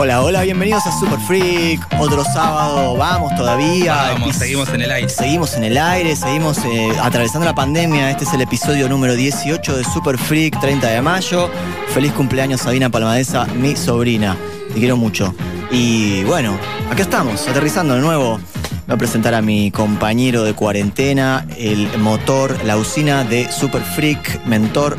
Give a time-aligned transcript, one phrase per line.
[0.00, 1.84] Hola, hola, bienvenidos a Super Freak.
[1.98, 4.12] Otro sábado, vamos todavía.
[4.12, 5.08] Vamos, seguimos en el aire.
[5.08, 8.08] Seguimos en el aire, seguimos eh, atravesando la pandemia.
[8.08, 11.50] Este es el episodio número 18 de Super Freak, 30 de mayo.
[11.88, 14.36] Feliz cumpleaños, Sabina Palmadesa, mi sobrina.
[14.72, 15.34] Te quiero mucho.
[15.72, 16.56] Y bueno,
[16.92, 18.38] acá estamos, aterrizando de nuevo.
[18.86, 24.46] Voy a presentar a mi compañero de cuarentena, el motor, la usina de Super Freak,
[24.46, 24.96] mentor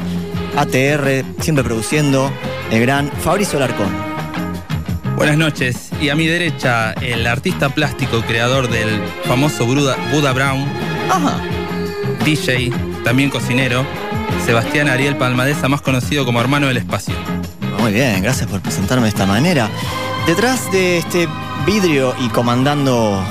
[0.58, 2.30] ATR, siempre produciendo,
[2.70, 4.09] el gran Fabricio Larcón.
[5.20, 5.90] Buenas noches.
[6.00, 10.66] Y a mi derecha, el artista plástico creador del famoso Buda, Buda Brown,
[11.10, 11.42] Ajá.
[12.24, 12.72] DJ,
[13.04, 13.86] también cocinero,
[14.46, 17.14] Sebastián Ariel Palmadesa, más conocido como Hermano del Espacio.
[17.82, 19.70] Muy bien, gracias por presentarme de esta manera.
[20.26, 21.28] Detrás de este
[21.66, 23.22] vidrio y comandando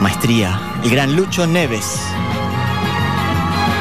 [0.00, 1.98] maestría, el gran Lucho Neves.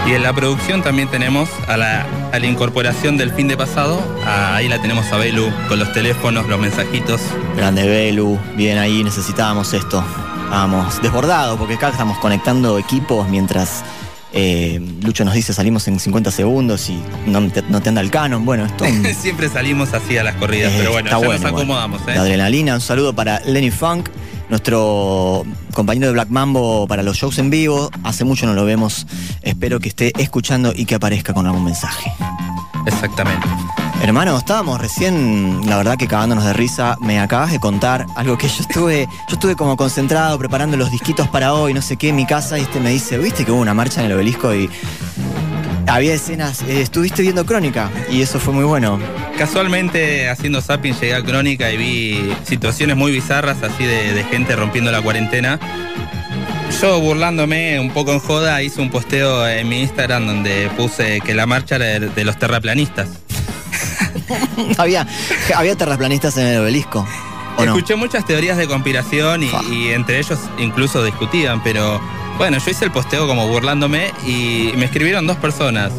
[0.08, 4.02] Y en la producción también tenemos a la, a la incorporación del fin de pasado.
[4.26, 7.22] Ah, ahí la tenemos a Belu con los teléfonos, los mensajitos.
[7.58, 10.04] Grande Belu, bien ahí, necesitábamos esto.
[10.50, 13.84] Vamos, desbordado, porque acá estamos conectando equipos mientras
[14.34, 18.12] eh, Lucho nos dice salimos en 50 segundos y no te, no te anda el
[18.12, 18.46] canon.
[18.46, 18.86] Bueno, esto
[19.20, 21.58] Siempre salimos así a las corridas, Eh, pero bueno, ya bueno, nos bueno.
[21.58, 22.02] acomodamos.
[22.04, 22.16] ¿eh?
[22.16, 24.10] La adrenalina, un saludo para Lenny Funk,
[24.52, 27.90] nuestro compañero de Black Mambo para los shows en vivo.
[28.04, 29.08] Hace mucho no lo vemos.
[29.42, 32.12] Espero que esté escuchando y que aparezca con algún mensaje.
[32.86, 33.48] Exactamente.
[34.04, 36.98] Hermano, estábamos recién, la verdad que cagándonos de risa.
[37.00, 41.30] Me acabas de contar algo que yo estuve, yo estuve como concentrado preparando los disquitos
[41.30, 43.62] para hoy, no sé qué, en mi casa, y este me dice, ¿viste que hubo
[43.62, 44.70] una marcha en el obelisco y
[45.92, 46.62] había escenas?
[46.64, 49.00] eh, estuviste viendo Crónica y eso fue muy bueno.
[49.38, 54.56] Casualmente haciendo zapping llegué a Crónica y vi situaciones muy bizarras así de, de gente
[54.56, 55.60] rompiendo la cuarentena.
[56.82, 61.34] Yo burlándome un poco en joda hice un posteo en mi Instagram donde puse que
[61.34, 63.10] la marcha era de, de los terraplanistas.
[64.78, 65.06] había,
[65.56, 67.06] había terraplanistas en el obelisco.
[67.60, 72.02] Escuché muchas teorías de conspiración y entre ellos incluso discutían, pero
[72.42, 75.92] bueno, yo hice el posteo como burlándome y me escribieron dos personas.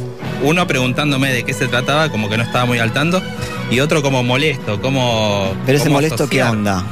[0.42, 3.22] Uno preguntándome de qué se trataba, como que no estaba muy al tanto,
[3.70, 5.54] y otro como molesto, como...
[5.64, 6.84] Pero ese molesto, ¿qué onda?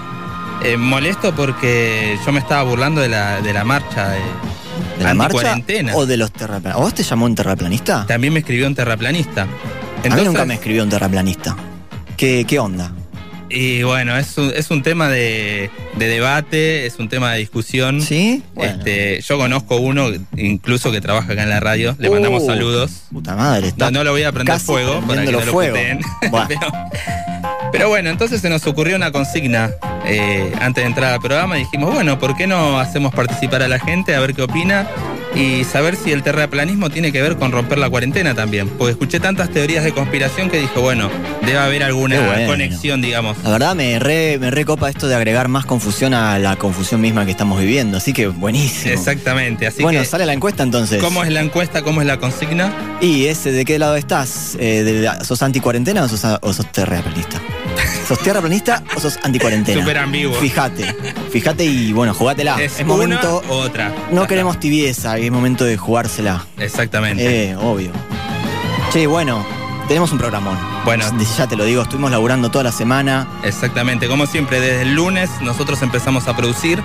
[0.63, 4.17] Eh, molesto porque yo me estaba burlando de la, de la marcha.
[4.17, 4.21] eh,
[4.99, 5.97] ¿De la marcha anticuarentena.
[5.97, 6.77] o de los terraplanistas?
[6.77, 8.07] ¿O vos te llamó un terraplanista?
[8.07, 9.43] También me escribió un terraplanista.
[10.09, 11.57] a mí nunca me escribió un terraplanista.
[12.17, 12.93] ¿Qué, qué onda?
[13.51, 18.01] Y bueno, es un, es un tema de, de debate, es un tema de discusión.
[18.01, 18.43] ¿Sí?
[18.55, 18.75] Bueno.
[18.79, 21.97] Este, yo conozco uno, incluso que trabaja acá en la radio.
[21.99, 22.91] Le mandamos Uh, saludos.
[23.13, 25.47] Puta madre, está No, no lo voy a prender casi fuego para que prendiéndolo no
[25.47, 25.75] lo fuego.
[25.77, 26.01] puteen.
[26.31, 26.47] Buah.
[26.49, 26.61] pero,
[27.73, 29.71] pero bueno, entonces se nos ocurrió una consigna
[30.07, 31.57] eh, antes de entrar al programa.
[31.59, 34.89] y Dijimos, bueno, ¿por qué no hacemos participar a la gente a ver qué opina?
[35.35, 38.69] Y saber si el terraplanismo tiene que ver con romper la cuarentena también.
[38.69, 41.09] Porque escuché tantas teorías de conspiración que dije, bueno,
[41.43, 42.47] debe haber alguna bueno.
[42.47, 43.37] conexión, digamos.
[43.45, 47.25] La verdad me re, me recopa esto de agregar más confusión a la confusión misma
[47.25, 48.93] que estamos viviendo, así que buenísimo.
[48.93, 49.67] Exactamente.
[49.67, 51.01] Así bueno, que, sale la encuesta entonces.
[51.01, 51.83] ¿cómo es la encuesta?
[51.83, 52.73] ¿Cómo es la consigna?
[53.01, 54.57] ¿Y ese de qué lado estás?
[54.59, 57.41] Eh, de la- ¿Sos anticuarentena o sos, o sos terraplanista?
[58.07, 59.81] ¿Sos terraplanista o sos anticuarentena?
[59.81, 60.35] Súper ambiguo.
[60.35, 60.85] Fíjate,
[61.31, 62.61] fíjate y bueno, jugátela.
[62.61, 63.43] es es una momento.
[63.49, 63.95] otra.
[64.11, 64.29] No Acá.
[64.29, 66.45] queremos tibieza y es momento de jugársela.
[66.59, 67.51] Exactamente.
[67.51, 67.93] Eh, obvio.
[68.93, 69.45] Che, bueno,
[69.87, 70.59] tenemos un programón.
[70.85, 71.05] Bueno.
[71.37, 73.29] Ya te lo digo, estuvimos laburando toda la semana.
[73.45, 76.83] Exactamente, como siempre, desde el lunes nosotros empezamos a producir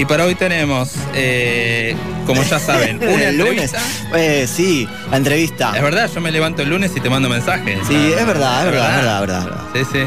[0.00, 1.94] y para hoy tenemos, eh,
[2.26, 3.74] como ya saben, una El lunes.
[4.16, 5.74] Eh, sí, la entrevista.
[5.76, 7.80] Es verdad, yo me levanto el lunes y te mando mensajes.
[7.86, 9.64] Sí, es verdad, es verdad, es verdad, es verdad, es verdad.
[9.74, 9.98] Sí, sí.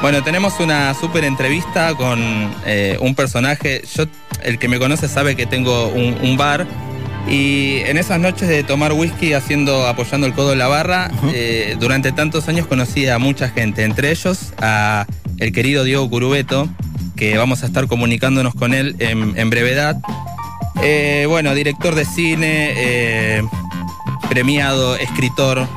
[0.00, 2.18] Bueno, tenemos una súper entrevista con
[2.64, 3.82] eh, un personaje.
[3.94, 4.04] Yo,
[4.42, 6.66] el que me conoce sabe que tengo un, un bar.
[7.28, 11.76] Y en esas noches de tomar whisky haciendo, apoyando el codo en la barra, eh,
[11.78, 15.06] durante tantos años conocí a mucha gente, entre ellos a
[15.38, 16.68] el querido Diego Curubeto,
[17.22, 19.96] que vamos a estar comunicándonos con él en, brevedad.
[20.82, 23.42] Eh, bueno, director de cine, eh,
[24.28, 25.68] premiado, escritor,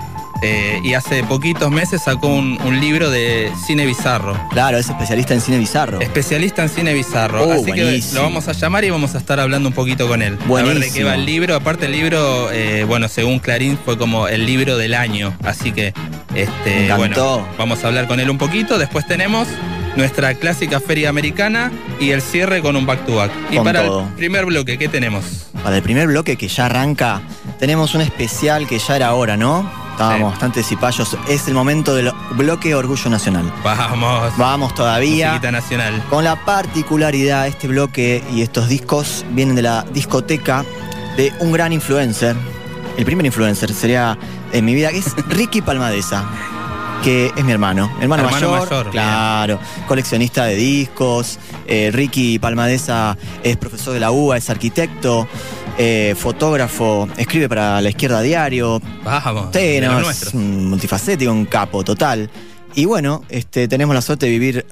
[0.42, 4.36] eh, y hace poquitos meses sacó un, libro de cine bizarro.
[4.50, 6.02] Claro, es especialista en cine bizarro.
[6.02, 7.46] Especialista en cine bizarro.
[7.46, 8.16] Uh, Así que buenísimo.
[8.16, 10.40] lo vamos a llamar y vamos a estar hablando un poquito con él.
[10.44, 11.08] A ver de qué Buenísimo.
[11.10, 11.56] va el libro.
[11.56, 15.38] Aparte el libro, eh, bueno, según Clarín fue como el libro del año.
[15.44, 15.94] Así que,
[16.34, 18.80] este, bueno, vamos a hablar con él un poquito.
[18.80, 19.48] Después tenemos
[19.96, 23.32] nuestra clásica feria americana y el cierre con un back to back.
[23.52, 24.02] Y para todo.
[24.08, 25.48] el primer bloque, ¿qué tenemos?
[25.64, 27.22] Para el primer bloque que ya arranca,
[27.60, 29.70] tenemos un especial que ya era hora, ¿no?
[29.92, 30.32] Estábamos Sí.
[30.34, 31.18] bastante cipayos.
[31.30, 33.50] Es el momento del bloque Orgullo Nacional.
[33.64, 34.34] Vamos.
[34.38, 35.30] Vamos todavía.
[35.30, 36.04] Musiquita nacional.
[36.10, 40.66] Con la particularidad, este bloque y estos discos vienen de la discoteca
[41.16, 42.36] de un gran influencer.
[42.98, 44.18] El primer influencer sería
[44.52, 46.26] en mi vida, que es Ricky Palmadesa,
[47.04, 47.90] que es mi hermano.
[47.98, 51.40] Mi hermano, Hermano mayor, mayor, claro, coleccionista de discos.
[51.68, 55.28] Eh, Ricky Palmadesa es profesor de la UBA, es arquitecto,
[55.78, 59.46] eh, fotógrafo, escribe para la izquierda diario, Vamos.
[60.08, 62.30] Los es un multifacético, un capo total.
[62.76, 64.66] Y bueno, este, tenemos la suerte de vivir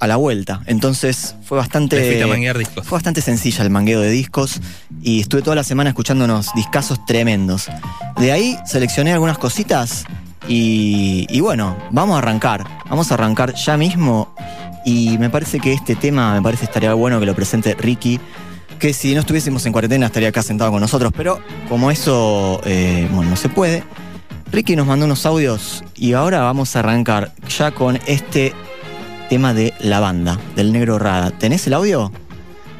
[0.00, 0.60] a la vuelta.
[0.66, 2.54] Entonces fue Te bastante.
[2.58, 2.86] discos.
[2.86, 4.60] Fue bastante sencilla el mangueo de discos
[5.02, 7.68] y estuve toda la semana escuchándonos discazos tremendos.
[8.18, 10.04] De ahí seleccioné algunas cositas
[10.46, 12.64] y, y bueno, vamos a arrancar.
[12.88, 14.34] Vamos a arrancar ya mismo
[14.84, 18.20] y me parece que este tema, me parece estaría bueno que lo presente Ricky,
[18.78, 23.08] que si no estuviésemos en cuarentena estaría acá sentado con nosotros, pero como eso, eh,
[23.12, 23.82] bueno, no se puede.
[24.50, 28.54] Ricky nos mandó unos audios y ahora vamos a arrancar ya con este
[29.28, 31.30] tema de la banda, del negro Rada.
[31.32, 32.10] ¿Tenés el audio?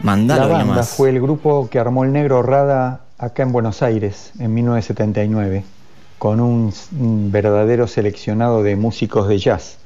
[0.03, 0.91] Mandalo La banda nomás.
[0.91, 5.65] fue el grupo que armó el Negro Rada acá en Buenos Aires en 1979,
[6.19, 6.73] con un,
[7.31, 9.79] verdadero seleccionado de músicos de jazz.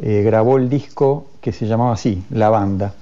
[0.00, 2.94] Eh, grabó el disco que se llamaba así, La Banda.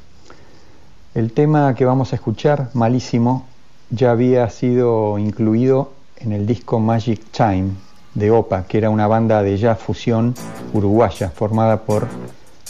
[1.14, 3.46] El tema que vamos a escuchar, Malísimo,
[3.90, 7.70] ya había sido incluido en el disco Magic Time
[8.14, 10.34] de OPA, que era una banda de jazz fusión
[10.72, 12.06] uruguaya formada por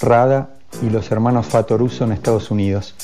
[0.01, 0.51] Rada
[0.83, 2.95] y los hermanos Fatoruso en Estados Unidos.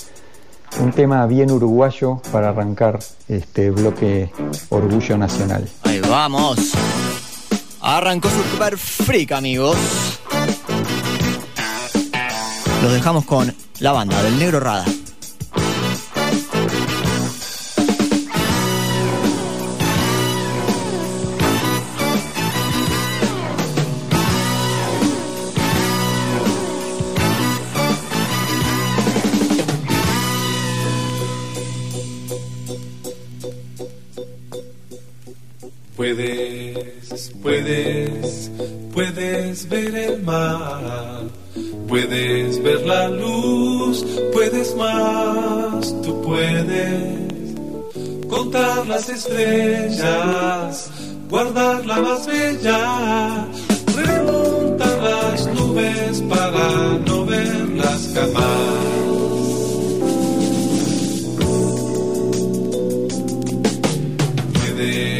[0.81, 2.99] Un tema bien uruguayo para arrancar
[3.29, 4.31] este bloque
[4.69, 5.69] Orgullo Nacional.
[5.83, 6.73] Ahí vamos.
[7.81, 9.77] Arrancó Super Freak, amigos.
[12.83, 14.85] Los dejamos con la banda del negro Rada.
[35.99, 38.51] Puedes, puedes,
[38.95, 41.25] puedes ver el mar,
[41.89, 47.57] puedes ver la luz, puedes más, tú puedes
[48.29, 50.89] contar las estrellas,
[51.29, 53.49] guardar la más bella,
[53.97, 58.79] remontar las nubes para no verlas jamás.
[64.55, 65.18] Puedes,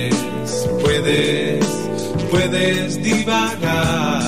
[2.31, 4.23] puedes, divagar,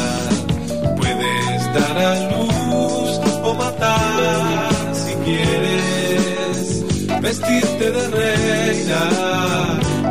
[0.96, 6.84] puedes dar a luz o matar si quieres,
[7.20, 9.02] vestirte de reina,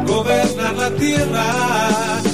[0.06, 2.29] gobernar la tierra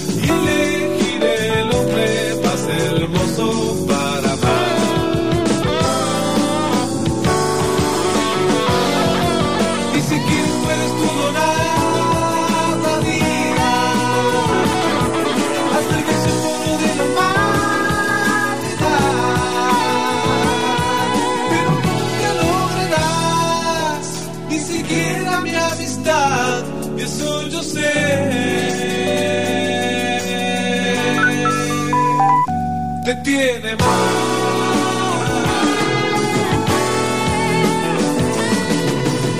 [33.25, 33.75] Tiene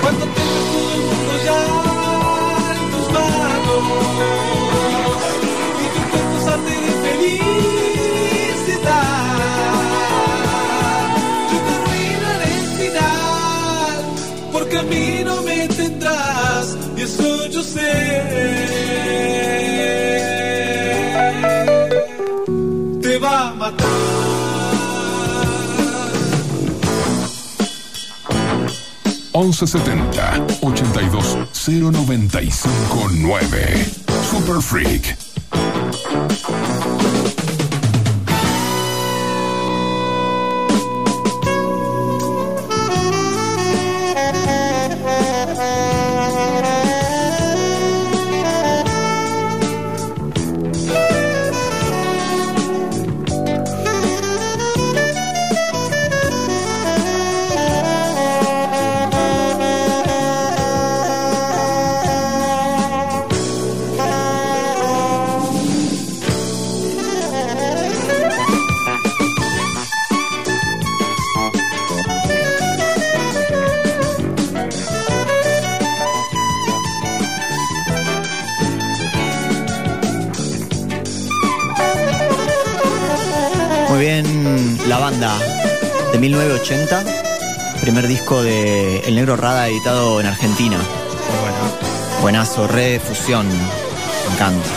[0.02, 1.60] Cuando tengas todo el mundo ya
[2.74, 3.84] en tus manos
[5.78, 7.78] y tu cuerpo salte de felicidad,
[11.52, 13.98] yo te arruinaré el final,
[14.50, 18.86] porque a mí no me tendrás y eso yo sé.
[29.32, 32.66] 1170 82 095
[33.10, 33.84] 9.
[34.22, 35.25] Super Freak.
[85.18, 85.38] Banda
[86.12, 87.02] de 1980,
[87.80, 90.76] primer disco de El Negro Rada editado en Argentina.
[90.76, 92.20] Muy bueno.
[92.20, 94.68] Buenazo, re fusión, me encanta.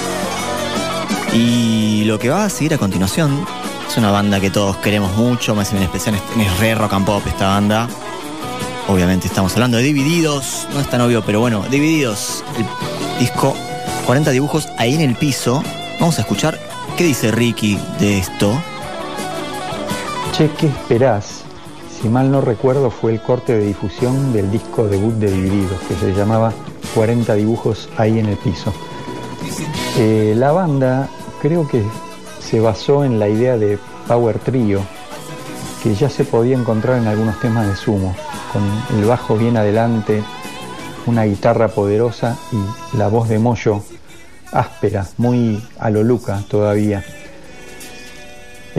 [1.33, 3.45] Y lo que va a seguir a continuación
[3.89, 7.05] es una banda que todos queremos mucho, más en especial es- es re rock and
[7.05, 7.89] pop esta banda.
[8.87, 13.57] Obviamente estamos hablando de Divididos, no es tan obvio, pero bueno, Divididos, el disco
[14.05, 15.61] 40 dibujos ahí en el piso.
[15.99, 16.57] Vamos a escuchar
[16.97, 18.57] qué dice Ricky de esto.
[20.39, 21.43] Che, ¿qué esperás?
[21.91, 25.95] Si mal no recuerdo fue el corte de difusión del disco debut de Divididos, que
[25.95, 26.53] se llamaba
[26.95, 28.71] 40 dibujos ahí en el piso.
[29.97, 31.09] Eh, la banda
[31.41, 31.83] creo que
[32.39, 33.77] se basó en la idea de
[34.07, 34.79] Power Trio,
[35.83, 38.15] que ya se podía encontrar en algunos temas de Sumo,
[38.53, 38.63] con
[38.97, 40.23] el bajo bien adelante,
[41.05, 43.83] una guitarra poderosa y la voz de Moyo
[44.53, 47.03] áspera, muy a lo Luca todavía.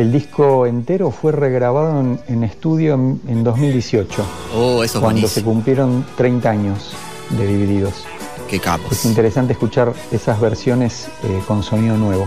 [0.00, 4.24] El disco entero fue regrabado en, en estudio en, en 2018,
[4.56, 6.94] Oh, eso es cuando se cumplieron 30 años
[7.28, 8.06] de Divididos.
[8.48, 8.92] Qué capos.
[8.92, 12.26] Es interesante escuchar esas versiones eh, con sonido nuevo.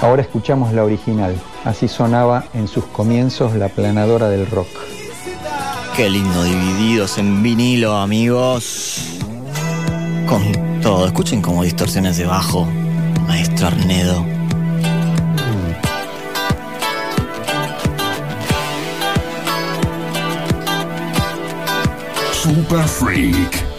[0.00, 4.68] Ahora escuchamos la original, así sonaba en sus comienzos la planadora del rock.
[5.96, 9.18] Qué lindo, divididos en vinilo, amigos.
[10.28, 11.06] Con todo.
[11.06, 12.68] Escuchen como distorsiones de bajo.
[13.26, 14.39] Maestro Arnedo.
[22.50, 23.69] Super Freak.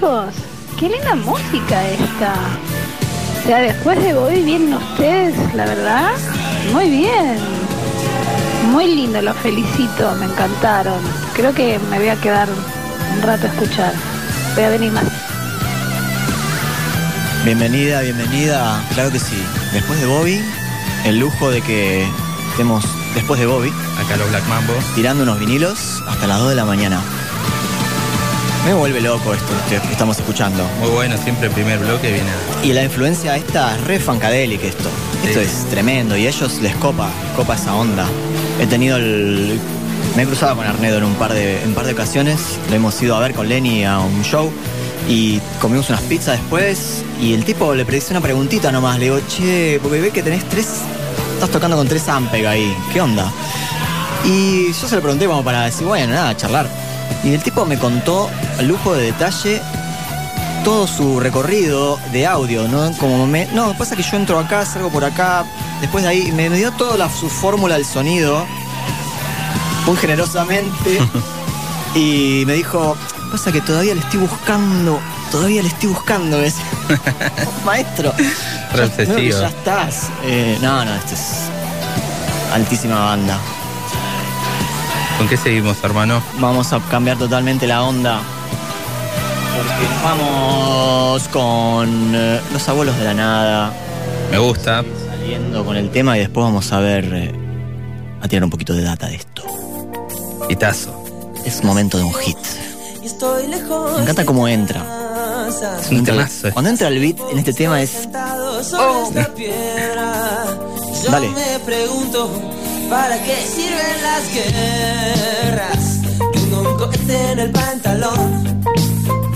[0.00, 0.34] Chicos,
[0.78, 2.34] qué linda música esta.
[3.38, 6.12] O sea, después de hoy vienen ustedes, la verdad,
[6.72, 7.36] muy bien.
[8.70, 10.98] Muy lindo, los felicito, me encantaron.
[11.34, 13.92] Creo que me voy a quedar un rato a escuchar.
[14.54, 15.04] Voy a venir más.
[17.44, 18.82] Bienvenida, bienvenida.
[18.94, 19.42] Claro que sí.
[19.72, 20.40] Después de Bobby,
[21.04, 22.06] el lujo de que
[22.50, 24.72] estemos después de Bobby Acá los Black Mambo.
[24.94, 27.02] tirando unos vinilos hasta las 2 de la mañana.
[28.64, 30.62] Me vuelve loco esto que estamos escuchando.
[30.80, 34.62] Muy bueno, siempre el primer bloque viene a- Y la influencia esta es re funkadelic
[34.62, 34.88] esto.
[35.24, 38.06] Esto es tremendo y a ellos les copa, les copa esa onda.
[38.60, 39.58] He tenido el.
[40.16, 42.58] Me he cruzado con Arnedo en un par de, en par de ocasiones.
[42.68, 44.50] Lo hemos ido a ver con Lenny a un show
[45.08, 47.02] y comimos unas pizzas después.
[47.20, 48.98] Y el tipo le hice una preguntita nomás.
[48.98, 50.66] Le digo, che, porque ve que tenés tres.
[51.34, 52.76] Estás tocando con tres Ampeg ahí.
[52.92, 53.30] ¿Qué onda?
[54.24, 56.68] Y yo se lo pregunté como para decir, bueno, nada, charlar.
[57.24, 59.60] Y el tipo me contó al lujo de detalle
[60.64, 62.92] todo su recorrido de audio, ¿no?
[62.98, 63.46] Como me.
[63.46, 65.44] No, pasa que yo entro acá, salgo por acá,
[65.80, 68.44] después de ahí, me, me dio toda la, su fórmula del sonido,
[69.86, 70.98] muy generosamente,
[71.94, 72.96] y me dijo,
[73.30, 75.00] pasa que todavía le estoy buscando,
[75.30, 76.64] todavía le estoy buscando, decía.
[77.64, 78.12] Maestro,
[78.76, 80.08] ya, ya estás.
[80.24, 81.50] Eh, no, no, este es.
[82.52, 83.38] altísima banda.
[85.20, 86.22] ¿Con qué seguimos, hermano?
[86.38, 88.22] Vamos a cambiar totalmente la onda.
[89.54, 93.72] Porque vamos con eh, Los Abuelos de la Nada.
[94.30, 94.82] Me gusta.
[95.10, 97.04] Saliendo con el tema y después vamos a ver.
[97.12, 97.34] eh,
[98.22, 99.42] a tirar un poquito de data de esto.
[100.48, 101.04] Hitazo.
[101.44, 102.38] Es momento de un hit.
[103.96, 104.82] Me encanta cómo entra.
[105.82, 106.48] Es un temazo.
[106.48, 106.52] eh.
[106.52, 108.08] Cuando entra el beat en este tema es.
[108.78, 109.10] Oh.
[111.02, 111.28] Yo Dale.
[111.30, 112.30] me pregunto,
[112.90, 116.00] ¿para qué sirven las guerras?
[116.32, 118.62] Tengo un cohete en el pantalón.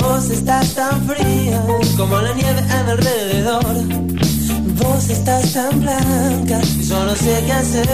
[0.01, 1.63] Vos estás tan fría
[1.97, 3.75] como la nieve a mi alrededor.
[4.83, 7.89] Vos estás tan blanca y yo no sé qué hacer.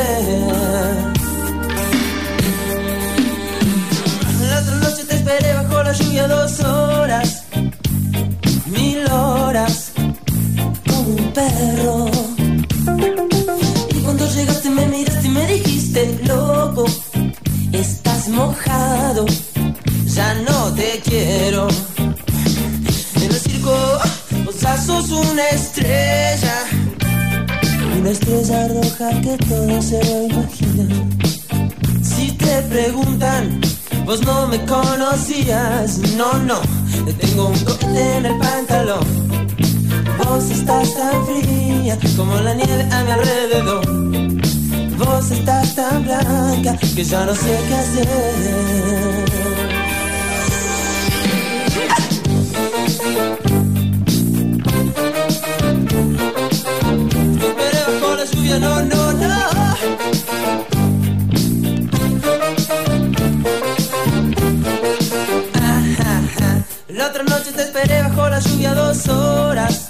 [4.50, 7.44] La otra noche te esperé bajo la lluvia dos horas,
[8.66, 9.92] mil horas,
[10.86, 12.19] como un perro.
[15.52, 16.84] Dijiste, loco,
[17.72, 19.26] estás mojado,
[20.06, 21.68] ya no te quiero.
[23.16, 23.74] En el circo,
[24.44, 26.64] vos ya sos una estrella,
[27.98, 31.06] una estrella roja que todo se lo imagina.
[32.02, 33.60] Si te preguntan,
[34.04, 36.60] vos no me conocías, no, no,
[37.04, 39.06] te tengo un cohete en el pantalón.
[40.18, 44.29] Vos estás tan fría como la nieve a mi alrededor.
[45.00, 48.06] Vos estás tan blanca que ya no sé qué hacer.
[57.38, 59.40] Te esperé bajo la lluvia, no, no, no.
[66.88, 69.89] La otra noche te esperé bajo la lluvia dos horas,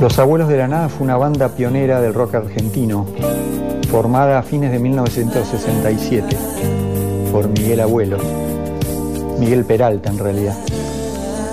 [0.00, 3.06] Los Abuelos de la Nada fue una banda pionera del rock argentino,
[3.90, 6.38] formada a fines de 1967
[7.30, 8.16] por Miguel Abuelo,
[9.38, 10.56] Miguel Peralta en realidad.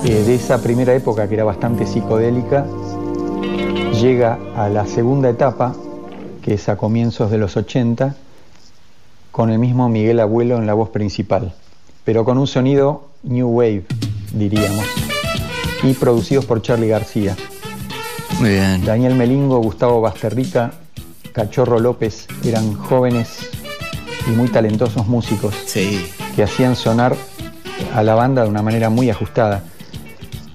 [0.06, 2.66] Eh, de esa primera época que era bastante psicodélica,
[4.02, 5.76] llega a la segunda etapa,
[6.42, 8.16] que es a comienzos de los 80,
[9.34, 11.54] con el mismo Miguel Abuelo en la voz principal,
[12.06, 13.84] pero con un sonido New Wave,
[14.34, 14.86] diríamos,
[15.84, 17.36] y producidos por Charlie García.
[18.40, 18.86] Muy bien.
[18.86, 20.72] Daniel Melingo, Gustavo Basterrica,
[21.34, 23.50] Cachorro López eran jóvenes
[24.28, 26.08] y muy talentosos músicos Sí.
[26.36, 27.16] que hacían sonar
[27.96, 29.64] a la banda de una manera muy ajustada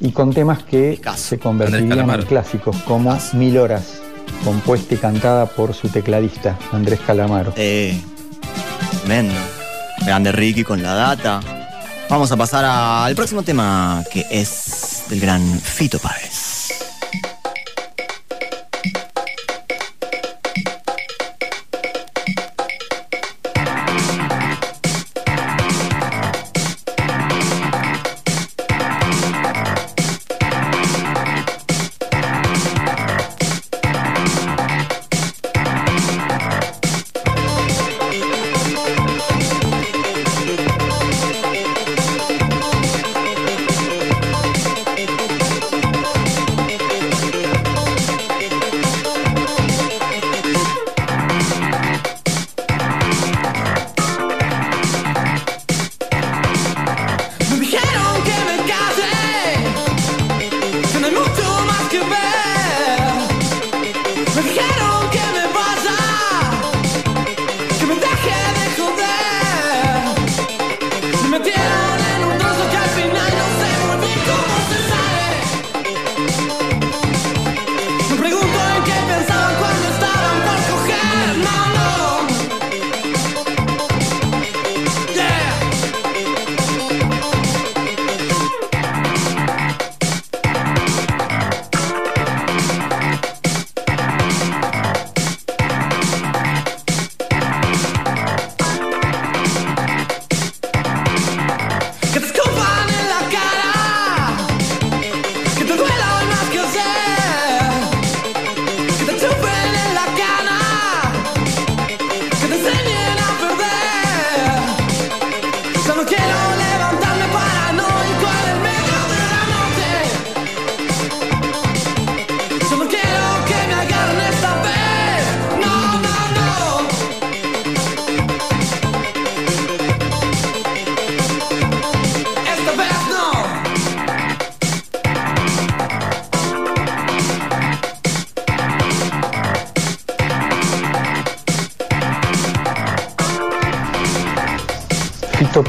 [0.00, 1.22] y con temas que Picasso.
[1.30, 4.00] se convertirían en clásicos como Mil Horas,
[4.44, 7.52] compuesta y cantada por su tecladista Andrés Calamaro.
[7.56, 8.00] Eh,
[9.00, 9.34] tremendo.
[10.04, 11.40] Grande Ricky con la data.
[12.08, 16.41] Vamos a pasar al próximo tema que es del gran Fito Páez.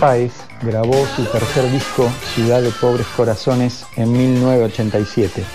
[0.03, 5.45] Páez grabó su tercer disco Ciudad de Pobres Corazones en 1987,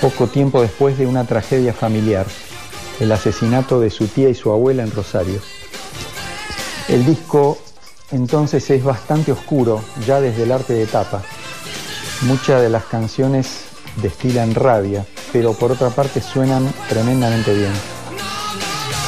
[0.00, 2.24] poco tiempo después de una tragedia familiar,
[2.98, 5.38] el asesinato de su tía y su abuela en Rosario.
[6.88, 7.58] El disco
[8.10, 11.20] entonces es bastante oscuro ya desde el arte de tapa.
[12.22, 13.64] Muchas de las canciones
[13.96, 17.72] destilan rabia, pero por otra parte suenan tremendamente bien.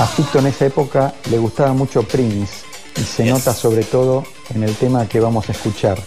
[0.01, 2.66] A Fito en esa época le gustaba mucho Prince
[2.99, 4.23] y se nota sobre todo
[4.55, 6.03] en el tema que vamos a escuchar,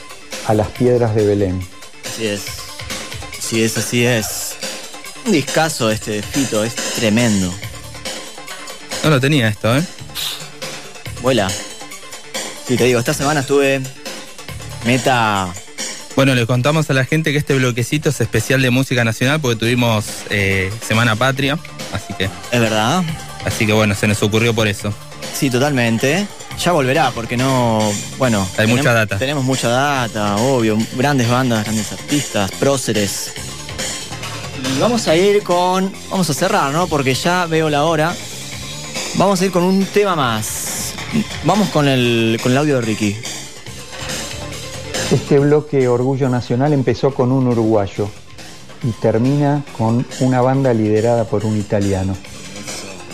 [0.48, 1.66] A las Piedras de Belén.
[2.06, 2.44] Así es.
[3.38, 4.56] Así es, así es.
[5.26, 7.54] Un discazo este de Fito, es tremendo.
[9.04, 9.84] No lo tenía esto, ¿eh?
[11.22, 11.50] Vuela.
[12.68, 13.82] Sí, te digo, esta semana estuve
[14.86, 15.54] meta.
[16.16, 19.56] Bueno, le contamos a la gente que este bloquecito es especial de música nacional porque
[19.58, 21.58] tuvimos eh, Semana Patria,
[21.92, 23.04] así que, Es verdad.
[23.46, 24.94] así que bueno, se nos ocurrió por eso.
[25.34, 26.28] Sí, totalmente.
[26.60, 27.80] Ya volverá, porque no.
[28.18, 28.42] Bueno.
[28.52, 29.18] Hay tenemos- mucha data.
[29.18, 30.78] Tenemos mucha data, obvio.
[30.96, 33.34] Grandes bandas, grandes artistas, próceres.
[34.76, 35.92] Y vamos a ir con.
[36.10, 36.88] Vamos a cerrar, ¿no?
[36.88, 38.16] Porque ya veo la hora.
[39.16, 40.94] Vamos a ir con un tema más.
[41.44, 43.16] Vamos con el, con el audio de Ricky.
[45.12, 48.10] Este bloque Orgullo Nacional empezó con un uruguayo
[48.84, 52.16] y termina con una banda liderada por un italiano.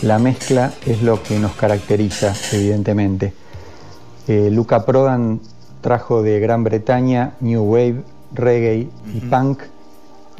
[0.02, 3.34] La mezcla es lo que nos caracteriza, evidentemente.
[4.28, 5.40] Eh, Luca Prodan
[5.82, 9.60] trajo de Gran Bretaña New Wave, Reggae y Punk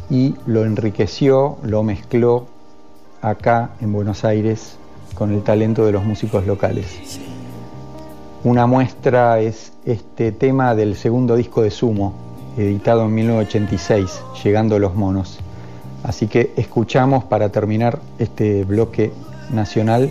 [0.08, 2.46] y lo enriqueció, lo mezcló
[3.20, 4.76] acá en Buenos Aires
[5.14, 7.20] con el talento de los músicos locales.
[8.44, 12.14] Una muestra es este tema del segundo disco de Sumo,
[12.56, 15.38] editado en 1986, Llegando los Monos.
[16.02, 19.12] Así que escuchamos para terminar este bloque
[19.50, 20.10] nacional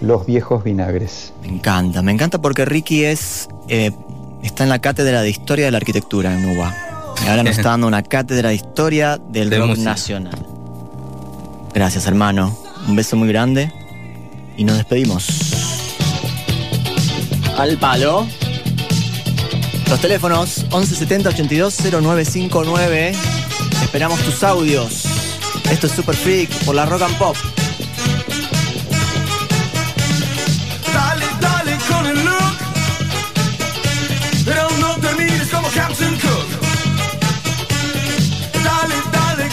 [0.00, 1.32] Los Viejos Vinagres.
[1.42, 3.48] Me encanta, me encanta porque Ricky es.
[3.68, 3.90] eh,
[4.42, 6.74] está en la cátedra de historia de la arquitectura en UBA.
[7.24, 9.90] Y ahora nos está dando una cátedra de historia del De rock música.
[9.90, 10.46] nacional.
[11.72, 12.56] Gracias, hermano.
[12.86, 13.72] Un beso muy grande.
[14.56, 15.26] Y nos despedimos.
[17.56, 18.26] Al palo.
[19.88, 23.12] Los teléfonos 1170 82 0959.
[23.82, 25.04] Esperamos tus audios.
[25.70, 27.36] Esto es Super Freak por la Rock and Pop.
[31.88, 32.56] Come and look.
[34.46, 36.48] They don't know the meat is a Captain Cook.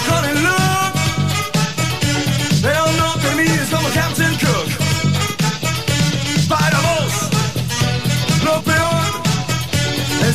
[0.08, 0.94] Come and look.
[2.64, 4.82] They don't know the meat is a Captain Cook.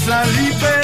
[0.09, 0.76] La libertad.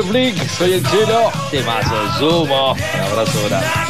[0.00, 2.72] Superflick, soy el chelo, te mazo sumo.
[2.72, 3.89] Un abrazo grande.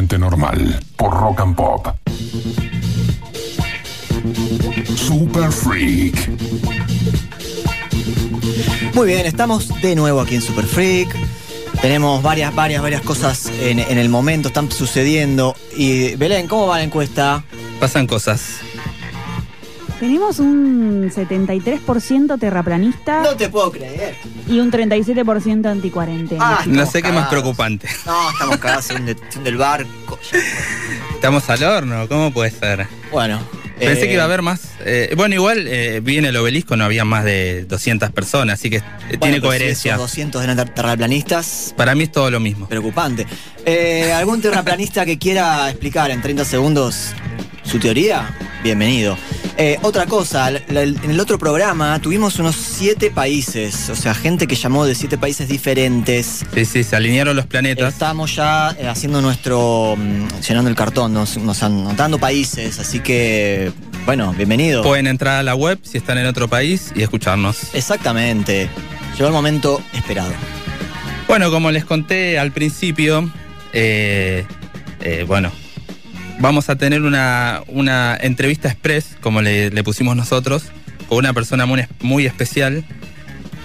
[0.00, 1.88] Gente normal por Rock and Pop.
[4.96, 6.16] Super Freak.
[8.94, 11.14] Muy bien, estamos de nuevo aquí en Super Freak.
[11.82, 15.54] Tenemos varias, varias, varias cosas en, en el momento, están sucediendo.
[15.76, 17.44] Y Belén, ¿cómo va la encuesta?
[17.78, 18.60] Pasan cosas.
[20.00, 23.79] Tenemos un 73% terraplanista No te puedo creer.
[24.50, 26.58] Y un 37% anticuarentena.
[26.60, 27.88] Ah, No sé qué más preocupante.
[28.06, 30.18] No, estamos cagados, se hunde, se hunde el barco.
[31.14, 32.86] Estamos al horno, ¿cómo puede ser?
[33.10, 33.40] Bueno.
[33.78, 34.60] Pensé eh, que iba a haber más.
[34.84, 38.68] Eh, bueno, igual eh, vi en el obelisco, no había más de 200 personas, así
[38.68, 39.92] que eh, bueno, tiene pero si coherencia.
[39.94, 42.68] esos 200 eran ter- terraplanistas, Para mí es todo lo mismo.
[42.68, 43.26] preocupante.
[43.64, 47.12] Eh, ¿Algún terraplanista que quiera explicar en 30 segundos
[47.62, 48.36] su teoría?
[48.62, 49.16] Bienvenido.
[49.56, 54.14] Eh, otra cosa, la- la- en el otro programa tuvimos unos siete países, o sea,
[54.14, 56.46] gente que llamó de siete países diferentes.
[56.54, 57.92] Sí, sí, se alinearon los planetas.
[57.92, 59.96] Estamos ya eh, haciendo nuestro.
[59.98, 63.70] mm, llenando el cartón, nos, nos anotando países, así que.
[64.06, 64.82] Bueno, bienvenido.
[64.82, 67.74] Pueden entrar a la web si están en otro país y escucharnos.
[67.74, 68.70] Exactamente.
[69.12, 70.32] Llegó el momento esperado.
[71.28, 73.30] Bueno, como les conté al principio,
[73.74, 74.46] eh,
[75.02, 75.52] eh, bueno,
[76.38, 80.62] vamos a tener una, una entrevista express, como le, le pusimos nosotros,
[81.10, 82.84] con una persona muy, especial.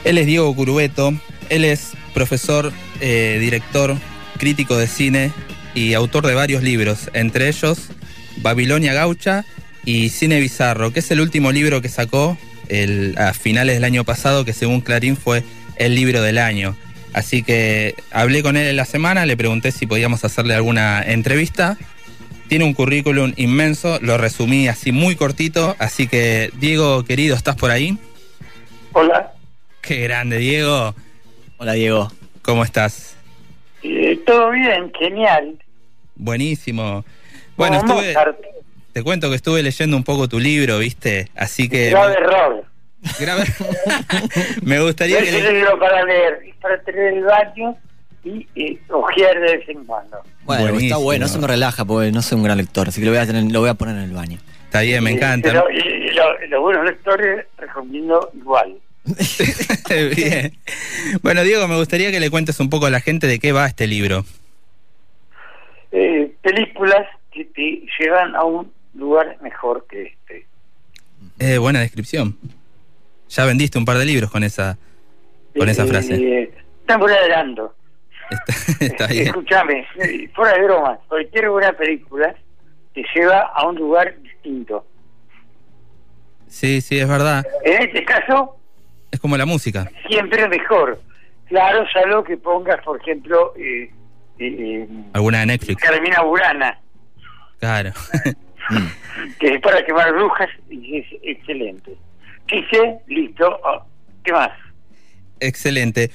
[0.04, 1.14] Él es Diego Curubeto,
[1.50, 3.96] él es profesor, eh, director,
[4.40, 5.32] crítico de cine
[5.76, 7.78] y autor de varios libros, entre ellos
[8.38, 9.46] Babilonia Gaucha
[9.86, 12.36] y Cine Bizarro, que es el último libro que sacó
[12.68, 15.44] el- a finales del año pasado, que según Clarín fue
[15.78, 16.76] el libro del año.
[17.14, 21.78] Así que hablé con él en la semana, le pregunté si podíamos hacerle alguna entrevista.
[22.48, 27.72] Tiene un currículum inmenso, lo resumí así muy cortito, así que Diego, querido, ¿estás por
[27.72, 27.98] ahí?
[28.94, 29.32] Hola,
[29.82, 30.96] Qué grande, Diego.
[31.58, 32.12] Hola, Diego.
[32.42, 33.16] ¿Cómo estás?
[33.84, 35.58] eh, todo bien, genial.
[36.16, 37.06] Buenísimo.
[37.56, 38.38] Bueno, Como estuve, Mozart,
[38.94, 41.30] te cuento que estuve leyendo un poco tu libro, ¿viste?
[41.36, 41.90] Así que...
[41.92, 42.66] grave error.
[43.20, 43.46] Grave-
[44.64, 45.48] Me gustaría es que...
[45.48, 47.78] un libro para leer, para tener el baño
[48.26, 50.18] y eh, ojear de vez en cuando.
[50.44, 50.88] Bueno, Buenísimo.
[50.88, 53.20] está bueno, eso me relaja porque no soy un gran lector, así que lo voy
[53.22, 54.40] a, tener- lo voy a poner en el baño.
[54.66, 55.50] Está bien, me encanta.
[55.50, 58.76] Pero y- y lo- los buenos lectores recomiendo igual.
[60.16, 60.54] Bien.
[61.22, 63.68] Bueno, Diego, me gustaría que le cuentes un poco a la gente de qué va
[63.68, 64.26] este libro.
[65.92, 70.48] Eh, películas que te llevan a un lugar mejor que este.
[71.40, 72.38] Eh, buena descripción.
[73.30, 74.78] Ya vendiste un par de libros con esa,
[75.58, 76.52] con esa Eh, frase.
[76.82, 77.76] están volando.
[78.30, 78.54] Está,
[78.86, 79.28] está bien.
[79.28, 79.88] Escúchame,
[80.34, 82.36] fuera de broma, cualquier buena película
[82.94, 84.86] te lleva a un lugar distinto.
[86.48, 87.44] Sí, sí, es verdad.
[87.64, 88.56] En este caso,
[89.12, 89.90] Es como la música.
[90.08, 91.02] siempre mejor.
[91.48, 93.92] Claro, salvo que pongas, por ejemplo, eh,
[94.40, 94.46] eh,
[94.84, 95.82] eh, Alguna de Netflix.
[95.84, 96.80] Carmina Burana,
[97.60, 97.92] Claro.
[99.40, 101.96] que es para quemar brujas y es excelente.
[102.48, 103.84] Quise, listo, oh,
[104.24, 104.52] ¿qué más?
[105.40, 106.10] Excelente.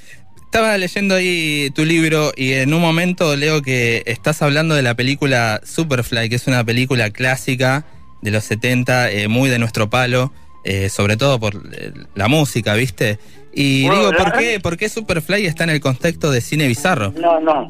[0.52, 4.94] Estaba leyendo ahí tu libro y en un momento leo que estás hablando de la
[4.96, 7.84] película Superfly, que es una película clásica
[8.20, 10.32] de los 70, eh, muy de nuestro palo,
[10.64, 13.20] eh, sobre todo por eh, la música, ¿viste?
[13.54, 17.12] Y Bueno, digo, ¿por qué, ¿por qué Superfly está en el contexto de cine bizarro?
[17.16, 17.68] No, no.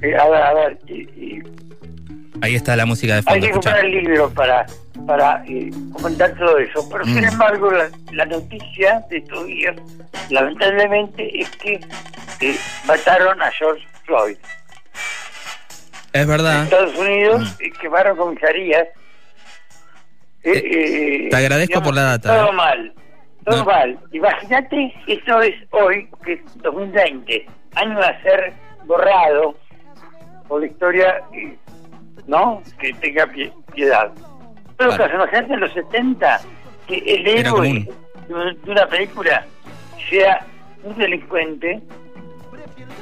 [0.00, 1.42] Eh, a ver, a ver, y- y
[2.42, 3.40] Ahí está la música de hay fondo.
[3.40, 3.70] que escuchá.
[3.72, 4.66] comprar el libro para
[5.06, 6.88] para eh, comentar todo eso.
[6.90, 7.28] Pero sin Mm.
[7.28, 9.76] embargo, la, la noticia de estos días,
[10.30, 11.80] lamentablemente, es que
[12.40, 14.36] eh, mataron a George Floyd.
[16.12, 16.64] Es En verdad.
[16.64, 17.80] Estados Unidos Mm.
[17.80, 18.86] quemaron comisarías.
[20.42, 22.92] Eh, te agradezco por la data, Todo mal,
[23.44, 23.64] todo No.
[23.64, 23.98] mal.
[24.12, 28.52] Imagínate, esto es hoy, que es 2020, año a ser
[28.84, 29.56] borrado
[30.46, 31.20] por la historia,
[32.26, 32.62] ¿no?
[32.78, 34.10] Que tenga pie- piedad.
[34.76, 35.04] Pero Claro.
[35.04, 36.40] caso, imagínate en los 70,
[36.86, 37.86] que el héroe
[38.28, 39.46] de un- de una película
[40.10, 40.44] sea
[40.84, 41.80] un delincuente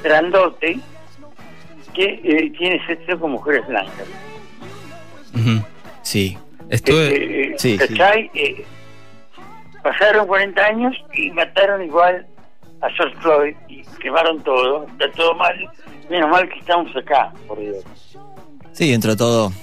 [0.03, 0.79] grandote
[1.93, 4.07] que eh, tiene sexo con mujeres blancas.
[6.01, 6.37] Sí.
[6.69, 7.51] Estuve.
[7.51, 8.29] Eh, eh.
[8.33, 8.65] Eh,
[9.83, 12.25] pasaron 40 años y mataron igual
[12.81, 15.55] a George Floyd y quemaron todo, está todo mal.
[16.09, 17.83] Menos mal que estamos acá, por Dios.
[18.75, 19.53] Sí, dentro de todo.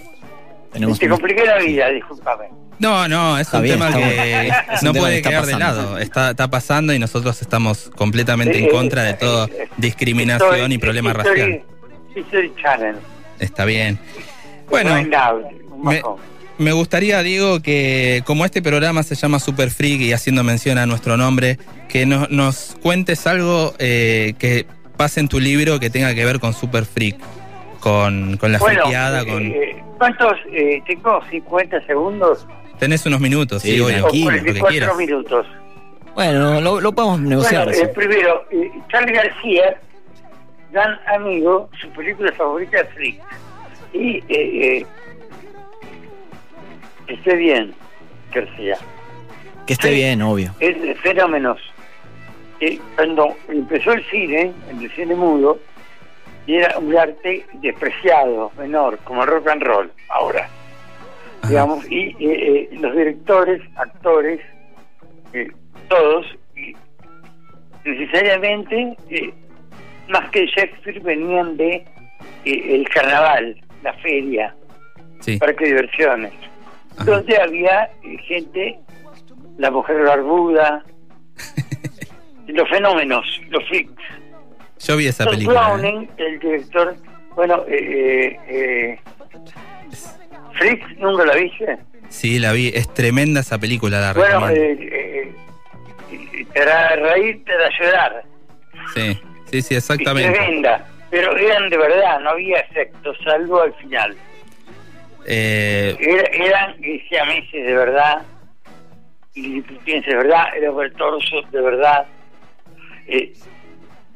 [0.73, 2.47] Tenemos Te compliqué la vida, discúlpame.
[2.79, 4.55] No, no, es Está un bien, tema que bueno.
[4.73, 5.99] Es un no tema puede está quedar de lado.
[5.99, 11.13] Está, está pasando y nosotros estamos completamente en contra de toda eh, discriminación y problema
[11.13, 11.63] racial.
[13.39, 13.99] Está bien.
[14.69, 16.03] Bueno,
[16.59, 20.87] me, gustaría, Diego, que como este programa se llama Super Freak y haciendo mención a
[20.87, 26.25] nuestro nombre, que nos, nos cuentes algo eh, que pasen tu libro que tenga que
[26.25, 27.17] ver con Super Freak,
[27.83, 29.43] con, con la bueno, friqueada, eh, con...
[29.47, 30.33] eh, ¿cuántos?
[30.53, 32.47] Eh, tengo 50 segundos
[32.79, 34.97] Tenés unos minutos, sí, Sí, obvio, o tranquilo, lo que 44 quieras.
[34.97, 35.47] minutos.
[36.15, 37.67] Bueno, lo, lo podemos negociar.
[37.69, 39.81] Bueno, eh, primero, eh, Charlie García,
[40.73, 43.21] gran amigo, su película favorita es Freak.
[43.93, 44.87] Y eh, eh,
[47.07, 47.73] esté bien,
[48.35, 48.77] García.
[49.67, 49.95] que esté sí.
[49.95, 50.53] bien, obvio.
[50.61, 51.59] Es de fenómenos.
[52.61, 55.59] Eh, cuando empezó el cine, el cine mudo,
[56.47, 60.49] y era un arte despreciado, menor, como el rock and roll, ahora.
[61.43, 61.49] Ajá.
[61.49, 64.41] Digamos, y eh, eh, los directores, actores,
[65.33, 65.51] eh,
[65.89, 66.27] todos,
[66.57, 66.75] y
[67.85, 69.33] necesariamente, eh,
[70.09, 71.85] más que Shakespeare, venían de
[72.45, 74.55] el carnaval, la feria,
[75.21, 75.39] Sí.
[75.39, 76.33] parque de diversiones,
[76.97, 77.05] Ajá.
[77.05, 77.89] donde había
[78.27, 78.79] gente,
[79.59, 80.83] la mujer barbuda,
[82.49, 83.93] los fenómenos, los freaks.
[84.87, 85.61] Yo vi esa película.
[85.61, 85.65] ¿eh?
[85.65, 86.97] Browning, el director,
[87.35, 89.01] bueno, eh, eh, eh,
[90.59, 91.79] Freaks, ¿nunca la viste?
[92.09, 92.69] Sí, la vi.
[92.75, 95.33] Es tremenda esa película, la Bueno, eh,
[96.11, 98.23] eh, te hará reír, te hará llorar.
[98.95, 99.19] Sí,
[99.51, 100.33] sí, sí, Es exactamente.
[100.39, 104.17] tremenda, pero eran de verdad, no había efectos, salvo al final.
[105.27, 108.23] Eh, Era- eran eh, siameses de verdad,
[109.35, 112.07] y liliputienses de verdad, era el torso de verdad.
[113.07, 113.33] Eh,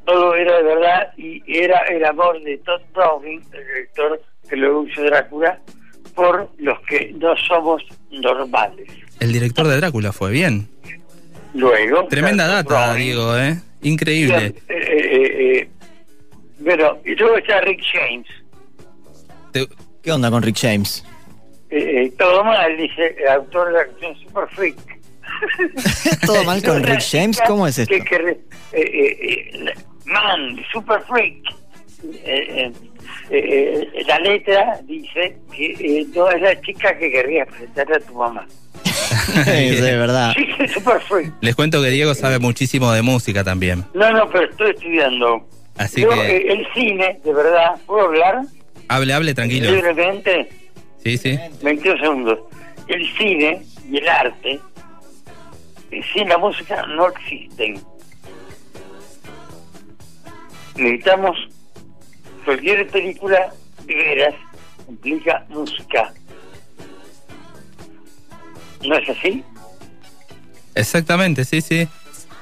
[0.07, 4.87] todo era de verdad y era el amor de Todd Browning, el director que luego
[4.87, 5.61] hizo Drácula,
[6.15, 8.89] por los que no somos normales.
[9.21, 10.69] el director de Drácula fue bien.
[11.55, 12.07] Luego.
[12.09, 13.61] Tremenda data, Browning, digo, ¿eh?
[13.83, 14.37] Increíble.
[14.47, 15.69] eh, eh, eh, eh,
[16.59, 18.27] bueno, y luego está Rick James.
[20.03, 21.05] ¿Qué onda con Rick James?
[21.71, 24.77] Eh, eh, todo mal, dice el autor de la canción Super Freak.
[26.27, 27.41] ¿Todo mal con Rick James?
[27.47, 27.93] ¿Cómo es esto?
[27.95, 28.39] Que, que, eh,
[28.73, 29.75] eh, eh,
[30.07, 31.37] man, super freak.
[32.03, 32.73] Eh, eh,
[33.31, 38.01] eh, eh, la letra dice que eh, no es la chica que querrías presentarle a
[38.01, 38.47] tu mamá.
[39.47, 40.33] Es verdad.
[40.37, 41.33] Sí, super freak.
[41.41, 43.85] Les cuento que Diego sabe muchísimo de música también.
[43.95, 45.47] No, no, pero estoy estudiando.
[45.77, 48.43] Así Yo, que el cine, de verdad, ¿puedo hablar?
[48.89, 49.71] hable, hable tranquilo.
[49.71, 50.49] Libremente,
[51.05, 51.39] Sí, sí.
[51.63, 52.39] 22 segundos.
[52.89, 54.59] El cine y el arte,
[56.13, 57.81] sin la música, no existen.
[60.77, 61.37] Necesitamos
[62.45, 63.53] cualquier película
[63.85, 64.35] de veras
[64.89, 66.13] implica música.
[68.85, 69.43] ¿No es así?
[70.75, 71.89] Exactamente, sí, sí.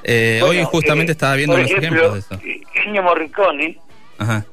[0.03, 2.45] Eh, hoy justamente eh, estaba viendo los ejemplo, ejemplos de eso.
[2.45, 3.79] eh, Ennio Morricone
[4.19, 4.45] Ajá.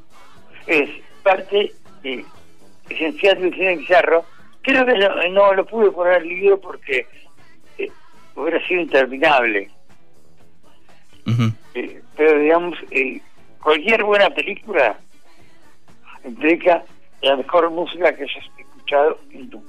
[0.67, 0.89] es
[1.23, 1.73] parte
[2.05, 2.25] eh,
[2.89, 4.25] esencial del cine bizarro.
[4.63, 7.07] Creo que no, no lo pude poner el libro porque
[8.35, 9.71] hubiera sido interminable.
[12.17, 12.79] Pero digamos,
[13.63, 14.99] cualquier buena película
[16.25, 16.83] implica
[17.23, 19.63] la mejor música que hayas escuchado en tu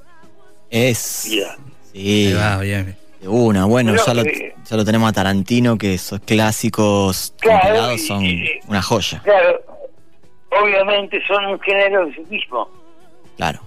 [0.69, 1.27] Es.
[1.29, 1.55] vida.
[1.91, 2.27] Sí.
[2.27, 2.95] Ahí va, bien.
[3.21, 7.33] De una, bueno, Pero, ya, lo, eh, ya lo tenemos a Tarantino, que esos clásicos
[7.39, 9.21] Claro, y- son y- una joya.
[9.23, 9.61] Claro,
[10.61, 12.67] obviamente son un género en sí mismo.
[13.37, 13.61] Claro.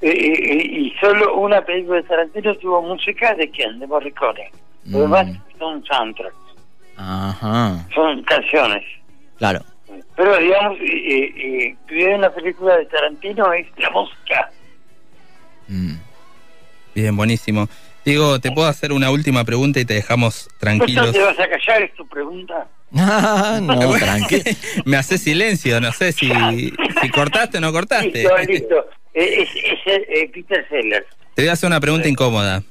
[0.00, 3.78] Eh, eh, y solo una película de Tarantino tuvo música de quién?
[3.80, 4.50] De Morricone.
[4.86, 6.34] Lo demás Mm, son soundtracks,
[6.96, 7.86] Ajá.
[7.94, 8.84] son canciones.
[9.38, 9.64] Claro.
[10.16, 14.50] Pero digamos, eh, eh, eh, tuviera una película de Tarantino es la música.
[15.68, 15.94] Mm.
[16.94, 17.68] Bien, buenísimo.
[18.04, 21.12] Diego, ¿te puedo hacer una última pregunta y te dejamos ¿Esto tranquilos?
[21.12, 21.82] te vas a callar?
[21.82, 22.66] ¿Es tu pregunta?
[22.90, 24.42] no, tranquilo.
[24.84, 28.10] Me hace silencio, no sé si, si cortaste o no cortaste.
[28.10, 28.86] Listo, listo.
[29.14, 29.78] Eh, Es, es,
[30.08, 31.06] eh, Peter Sellers.
[31.34, 32.62] Te voy a hacer una pregunta incómoda.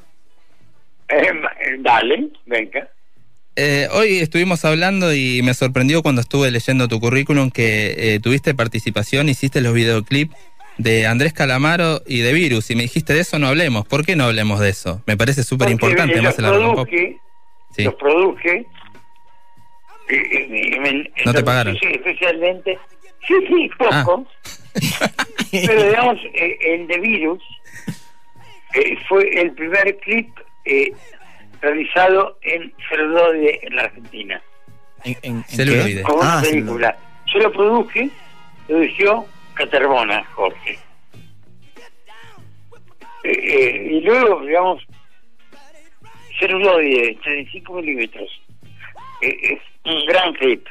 [1.08, 2.90] Eh, eh, dale, venga.
[3.60, 8.54] Eh, hoy estuvimos hablando y me sorprendió cuando estuve leyendo tu currículum que eh, tuviste
[8.54, 10.36] participación, hiciste los videoclips
[10.78, 13.88] de Andrés Calamaro y de Virus y me dijiste de eso no hablemos.
[13.88, 15.02] ¿Por qué no hablemos de eso?
[15.08, 17.20] Me parece súper importante los produje,
[17.76, 17.84] Sí.
[17.84, 18.68] los produje.
[20.10, 21.76] eh, me- No te pagaron.
[21.80, 22.78] Sí, especialmente.
[23.28, 24.04] Sí, sí, Ah.
[24.06, 24.28] poco.
[25.52, 27.44] Pero digamos, eh, el de Virus
[28.76, 30.30] eh, fue el primer clip
[30.66, 30.92] eh,
[31.62, 34.42] realizado en celuloide en la Argentina.
[35.04, 35.96] ¿En, en- en Celuloide.
[35.98, 36.02] qué?
[36.04, 36.98] Como una Ah, película.
[37.34, 38.10] Yo lo produje,
[38.68, 40.80] lo dirigió Caterbona, Jorge.
[43.24, 44.84] Eh, eh, y luego, digamos,
[46.40, 48.30] celuloide, 35 milímetros.
[49.22, 50.66] Eh, es un gran clip.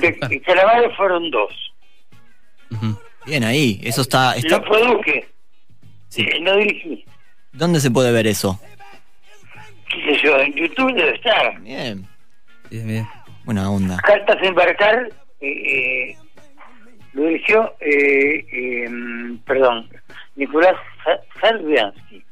[0.00, 1.52] De, Calamaro fueron dos.
[3.26, 5.28] Bien ahí, eso está, está Lo produje,
[6.08, 6.22] Sí.
[6.22, 7.04] eh, lo dirigí.
[7.52, 8.58] ¿Dónde se puede ver eso?
[9.88, 10.38] ¿Qué sé yo?
[10.40, 11.60] En YouTube debe estar.
[11.60, 12.06] Bien.
[12.70, 13.08] Bien, bien.
[13.44, 13.96] Buena onda.
[13.98, 15.08] Cartas a embarcar
[15.40, 15.46] eh,
[16.10, 16.16] eh,
[17.12, 18.88] lo dirigió, eh, eh,
[19.46, 19.88] perdón,
[20.34, 20.74] Nicolás
[21.04, 22.22] Sa- Sarbiansky,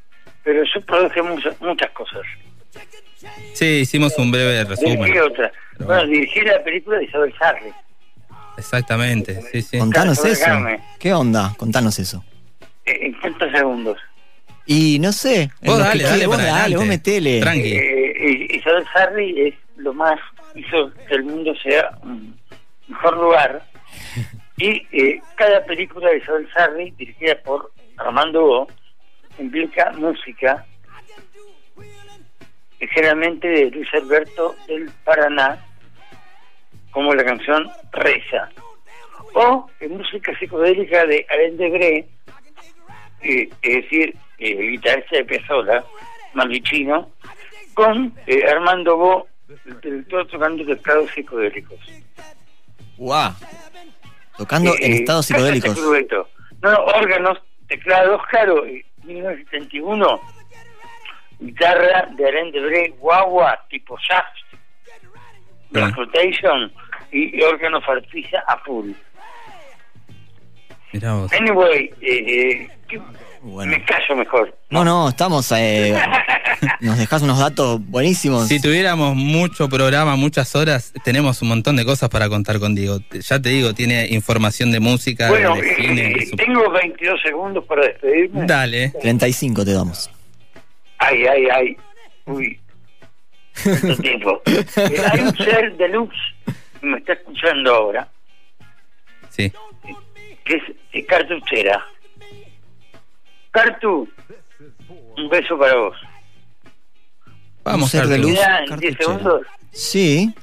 [0.43, 2.23] pero yo produje muchas, muchas cosas.
[3.55, 5.01] Sí, hicimos un breve resumen.
[5.01, 5.53] Dirigí otra.
[5.79, 7.71] Bueno, dirigí la película de Isabel Sarri.
[8.59, 9.79] Exactamente, sí, sí.
[9.79, 10.45] Contanos eso.
[10.45, 10.81] carne.
[10.99, 11.55] ¿Qué onda?
[11.57, 12.25] Contanos eso.
[12.85, 13.99] En cuántos segundos.
[14.67, 15.43] Y no sé.
[15.43, 17.41] en Vos dale, que dale vos para dale, vos metele.
[17.41, 17.73] Tranqui.
[17.73, 20.19] Eh, eh, Isabel Sarri es lo más,
[20.55, 22.39] hizo que el mundo sea un
[22.89, 23.63] mejor lugar.
[24.57, 28.69] Y eh, cada película de Isabel Sarri, dirigida por Armando Bo,
[29.39, 30.65] implica música,
[32.79, 35.59] generalmente de Luis Alberto del Paraná,
[36.93, 38.49] como la canción Reza.
[39.35, 42.07] O eh, música psicodélica de Alain Debré,
[43.23, 45.85] eh, es decir, eh, guitarrista de Piazzolla,
[46.35, 47.11] Malichino,
[47.75, 49.29] con eh, Armando Bo,
[49.67, 51.79] el director tocando teclados psicodélicos.
[52.97, 53.33] Guau.
[54.37, 55.77] Tocando en Eh, estados psicodélicos.
[56.63, 60.21] No, no, órganos, teclados, claro, eh, 1971,
[61.41, 63.99] guitarra de Alain Debré, guagua, tipo
[65.71, 66.73] Black Rotation
[67.13, 68.93] y, y órgano farfisa a full.
[71.33, 73.01] Anyway, eh, eh, ¿qué-
[73.45, 73.73] Bueno.
[73.73, 74.57] me callo mejor.
[74.71, 75.53] No, no, estamos.
[75.53, 75.95] eh,
[76.81, 78.49] nos dejás unos datos buenísimos.
[78.49, 82.99] Si tuviéramos mucho programa, muchas horas, tenemos un montón de cosas para contar contigo.
[83.13, 86.07] Ya te digo, tiene información de música, Bueno, de cine.
[86.11, 88.47] eh, de su- tengo 22 segundos para despedirme.
[88.47, 88.93] Dale.
[89.03, 90.11] 35 te damos.
[90.99, 91.77] Ay, ay, ay.
[92.25, 92.59] Uy.
[94.01, 94.41] Tiempo.
[94.47, 94.65] Eh,
[95.13, 96.17] hay un ser deluxe
[96.81, 98.09] que me está escuchando ahora,
[99.29, 99.53] Sí.
[100.45, 101.85] que es eh, cartuchera.
[103.55, 104.09] Cartu,
[105.17, 105.97] un beso para vos.
[107.63, 108.31] Vamos, ser de luz.
[108.31, 108.97] En 10 cartuchera.
[108.99, 109.47] segundos.
[109.71, 110.35] Sí.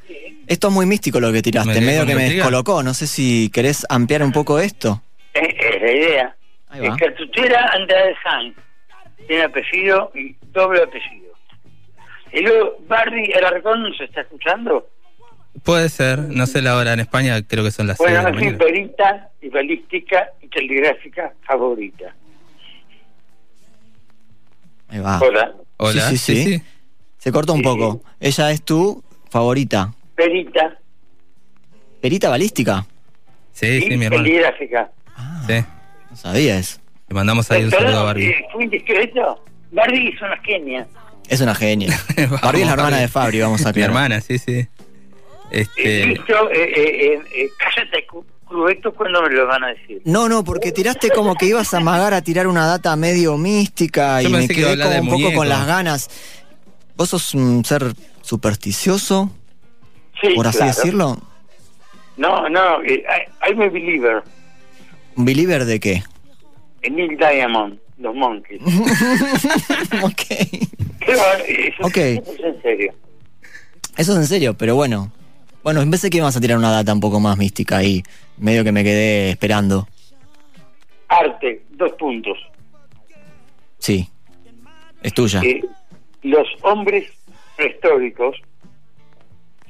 [0.47, 2.81] Esto es muy místico lo que tiraste, Me medio que me descolocó.
[2.83, 5.01] No sé si querés ampliar un poco esto.
[5.33, 6.35] Eh, es la idea.
[6.73, 8.55] Eh, cartuchera Andrade San.
[9.27, 11.33] Tiene apellido y doble apellido.
[12.31, 14.87] Y luego, Barry Alarcón nos está escuchando.
[15.63, 18.53] Puede ser, no sé la hora en España, creo que son las Bueno, es mi
[18.53, 22.15] perita y balística y telegráfica favorita.
[24.91, 25.19] Ahí va.
[25.19, 25.53] Hola.
[25.77, 26.63] Hola, Sí, sí, sí.
[27.17, 28.03] Se cortó un poco.
[28.19, 29.93] Ella es tu favorita.
[30.15, 30.77] Perita
[32.01, 32.85] ¿Perita balística?
[33.53, 34.23] Sí, sí, mi hermano.
[34.23, 34.91] telegráfica.
[35.15, 35.63] Ah, Sí.
[36.09, 36.79] no sabía eso.
[37.09, 38.29] Le mandamos ahí un saludo a Barbie.
[38.29, 39.43] eh, ¿Fue indiscreto?
[39.71, 40.87] Barbie es una genia.
[41.29, 41.97] Es una genia.
[42.17, 43.01] Vamos, Barbie es la hermana Barbie.
[43.01, 43.89] de Fabri, vamos a Mi aclarar.
[43.89, 44.53] hermana, sí, sí.
[44.53, 44.67] Eh,
[45.51, 48.05] Este, listo, eh, eh, eh, eh, cállate,
[48.95, 50.01] ¿cuándo me lo van a decir?
[50.05, 54.21] No, no, porque tiraste como que ibas a amagar a tirar una data medio mística
[54.21, 56.09] Yo y me que quedé como un poco con las ganas.
[56.95, 59.31] ¿Vos sos un ser supersticioso,
[60.21, 60.73] Sí, por así claro.
[60.75, 61.17] decirlo?
[62.17, 64.21] No, no, eh, I- I'm a believer
[65.15, 66.03] ¿Un believer de qué?
[66.83, 68.61] en Neil Diamond, los Monkeys.
[70.03, 70.21] ok.
[70.99, 71.33] ¿Qué va?
[71.47, 71.97] Eso, Ok.
[71.97, 72.93] eso es en serio.
[73.97, 75.11] Eso es en serio, pero bueno.
[75.63, 78.03] Bueno, pensé que ibas a tirar una data un poco más mística ahí.
[78.37, 79.87] Medio que me quedé esperando.
[81.07, 82.37] Arte, dos puntos.
[83.77, 84.07] Sí.
[85.03, 85.41] Es tuya.
[85.43, 85.61] Eh,
[86.23, 87.11] los hombres
[87.55, 88.37] prehistóricos,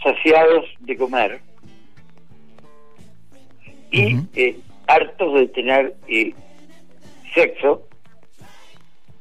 [0.03, 1.41] saciados de comer
[3.91, 6.33] y eh, hartos de tener eh,
[7.33, 7.83] sexo,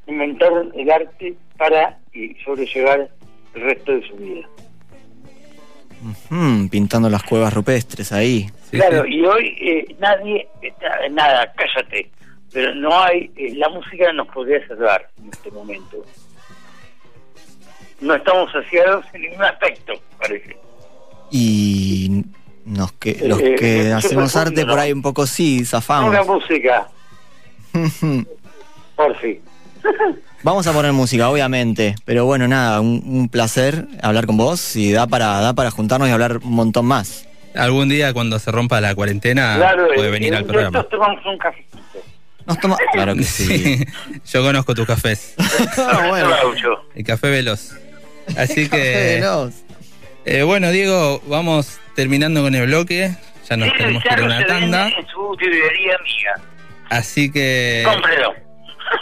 [0.07, 3.11] inventaron el arte para eh, sobrellevar
[3.55, 4.49] el resto de su vida.
[6.31, 8.51] Mm, pintando las cuevas rupestres ahí.
[8.71, 9.17] sí, claro, sí.
[9.17, 10.49] y hoy eh, nadie,
[11.11, 12.11] nada, cállate,
[12.53, 16.05] pero no hay, eh, la música nos podría salvar en este momento.
[18.01, 20.57] No estamos saciados en ningún aspecto, parece.
[21.31, 22.25] Y
[22.65, 26.11] nos que, los Eh, que eh, hacemos arte por ahí un poco sí, zafamos.
[26.11, 26.89] Una música,
[28.97, 29.41] por fin.
[30.43, 31.95] Vamos a poner música, obviamente.
[32.05, 36.09] Pero bueno, nada, un, un placer hablar con vos y da para, da para juntarnos
[36.09, 37.27] y hablar un montón más.
[37.55, 40.79] Algún día cuando se rompa la cuarentena claro, puede venir al programa.
[40.79, 41.79] nosotros tomamos un cafecito.
[42.47, 42.77] Nos toma.
[42.93, 43.47] Claro que sí.
[43.79, 43.85] Sí,
[44.33, 45.35] yo conozco tus cafés.
[45.77, 46.31] Ah, bueno.
[46.95, 47.73] El café veloz.
[48.37, 49.53] Así que, Veloz.
[50.25, 53.15] eh, bueno, Diego, vamos terminando con el bloque.
[53.49, 54.89] Ya nos Ese tenemos que ir a una tanda.
[54.89, 56.41] en su librería amiga.
[56.89, 57.83] Así que.
[57.85, 58.35] Cómprelo.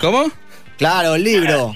[0.01, 0.31] ¿Cómo?
[0.79, 1.75] Claro, el libro.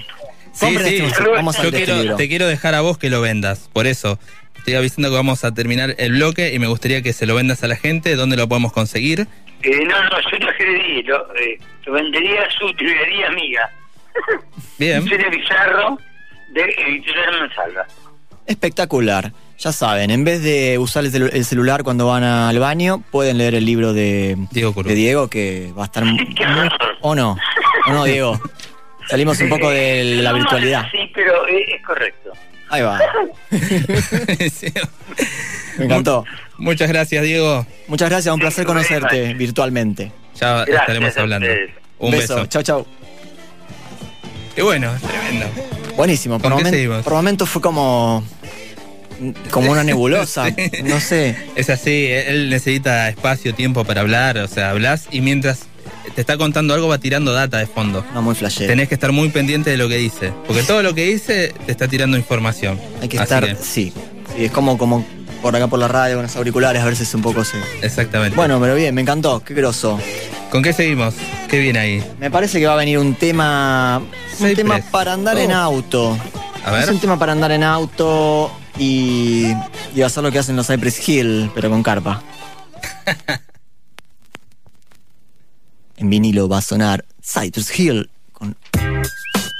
[0.52, 0.96] Sí, sí.
[1.02, 2.16] este- vamos a Yo leer este quiero, libro.
[2.16, 3.68] te quiero dejar a vos que lo vendas.
[3.72, 4.18] Por eso.
[4.56, 7.64] Estoy avisando que vamos a terminar el bloque y me gustaría que se lo vendas
[7.64, 8.14] a la gente.
[8.14, 9.26] ¿Dónde lo podemos conseguir?
[9.62, 13.70] Eh, no, no, yo lo escribí, lo, eh, lo vendería a su librería amiga.
[14.78, 15.02] Bien.
[15.08, 15.98] Sería Bizarro
[16.52, 17.86] de Editorial Mansalva.
[18.46, 19.32] Espectacular.
[19.58, 23.38] Ya saben, en vez de usar el, celu- el celular cuando van al baño, pueden
[23.38, 26.04] leer el libro de Diego de Diego, que va a estar...
[26.04, 26.34] muy-
[27.00, 27.36] ¿O no?
[27.86, 28.40] ¿O no, Diego?
[29.08, 30.84] Salimos un poco de la virtualidad.
[30.90, 32.32] Sí, pero es, es correcto.
[32.70, 32.98] Ahí va.
[35.78, 36.24] Me encantó.
[36.58, 37.66] Muchas gracias, Diego.
[37.88, 40.12] Muchas gracias, un placer conocerte virtualmente.
[40.40, 41.48] Ya Gracias estaremos hablando.
[41.98, 42.46] Un beso.
[42.46, 42.86] Chau, chau.
[44.54, 45.46] Qué bueno, tremendo.
[45.96, 46.38] Buenísimo.
[46.38, 47.02] Por, ¿Con qué momen- seguimos?
[47.04, 48.24] por momentos fue como.
[49.50, 50.46] como una nebulosa.
[50.84, 51.36] No sé.
[51.56, 55.66] Es así, él necesita espacio, tiempo para hablar, o sea, hablas y mientras
[56.14, 58.04] te está contando algo va tirando data de fondo.
[58.14, 58.66] No, muy flashero.
[58.68, 61.72] Tenés que estar muy pendiente de lo que dice, porque todo lo que dice te
[61.72, 62.78] está tirando información.
[63.00, 63.56] Hay que Así estar.
[63.60, 63.92] Sí.
[64.36, 65.04] Sí, Es como, como
[65.42, 67.56] por acá por la radio con los auriculares, a veces un poco se.
[67.82, 68.36] Exactamente.
[68.36, 69.42] Bueno, pero bien, me encantó.
[69.44, 69.98] Qué groso.
[70.50, 71.14] ¿Con qué seguimos?
[71.48, 72.04] ¿Qué viene ahí?
[72.20, 74.02] Me parece que va a venir un tema.
[74.38, 75.56] Un tema para andar en Oh.
[75.56, 76.18] auto.
[76.64, 76.84] A ver.
[76.84, 79.46] Es un tema para andar en auto y.
[79.94, 82.22] y hacer lo que hacen los Cypress Hill, pero con carpa.
[86.02, 88.56] en vinilo va a sonar Cypress Hill con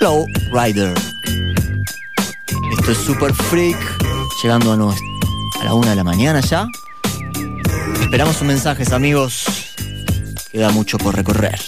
[0.00, 0.92] Low Rider.
[2.78, 3.78] Esto es Super Freak,
[4.42, 4.74] llegando a,
[5.60, 6.66] a la una de la mañana ya.
[8.00, 9.44] Esperamos sus mensajes, amigos.
[10.50, 11.60] Queda mucho por recorrer.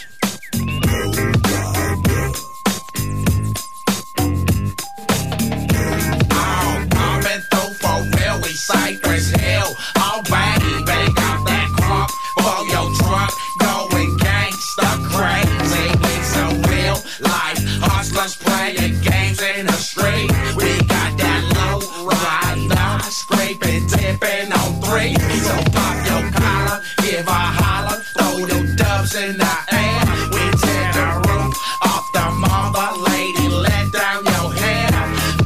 [29.16, 30.02] In the air.
[30.34, 34.90] We tear the roof off the mother lady, let down your hair.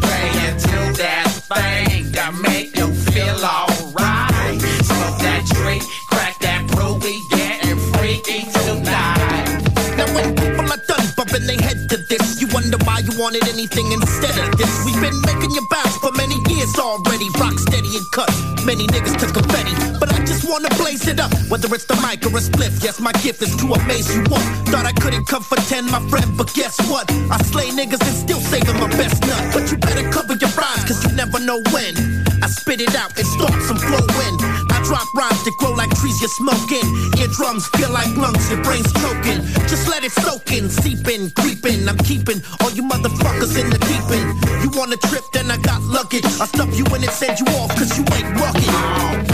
[0.00, 4.56] Play into that thing that make you feel alright.
[4.88, 9.60] Smoke that tree, crack that brew, we getting freaky tonight.
[10.00, 13.46] Now when people are done bumping their head to this, you wonder why you wanted
[13.48, 14.72] anything instead of this.
[14.86, 18.32] We've been making you bounce for many years already, rock steady and cut.
[18.64, 19.97] Many niggas took confetti, I
[20.28, 21.32] just wanna blaze it up.
[21.48, 24.44] Whether it's the mic or a spliff, yes, my gift is to amaze you one.
[24.68, 27.10] Thought I couldn't come for ten, my friend, but guess what?
[27.32, 29.40] I slay niggas and still saving my best nut.
[29.56, 31.96] But you better cover your eyes, cause you never know when.
[32.44, 34.34] I spit it out and start some flow in.
[34.68, 36.84] I drop rhymes that grow like trees you're smoking.
[37.16, 39.40] Eardrums feel like lungs, your brain's choking.
[39.64, 41.88] Just let it soak in, seep in, creep in.
[41.88, 44.28] I'm keeping all you motherfuckers in the deep end.
[44.60, 46.28] You want a trip, then I got luggage.
[46.36, 49.27] I stuff you in and send you off, cause you ain't rugged.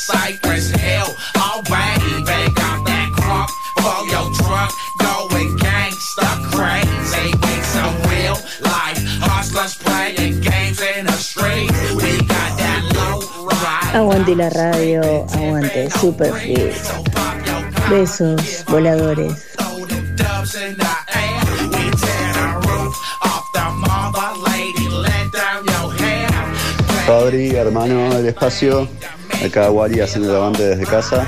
[0.00, 1.14] Cypress Hill.
[2.86, 3.50] That crunk
[4.10, 4.72] your truck.
[4.98, 7.30] Going gangsta crazy.
[7.42, 11.70] We some real life hustlers playing games in the street.
[11.94, 13.94] We got that low ride.
[13.94, 16.74] Aguante la radio, aguante Super Freak.
[17.88, 19.46] Besos, voladores.
[20.16, 21.40] Dubs in the air.
[21.70, 24.88] We tear the roof off the mother lady.
[24.88, 26.30] Let down your hair.
[27.06, 28.88] Fabri, hermano del espacio,
[29.44, 31.26] acá Wally haciendo el avante desde casa,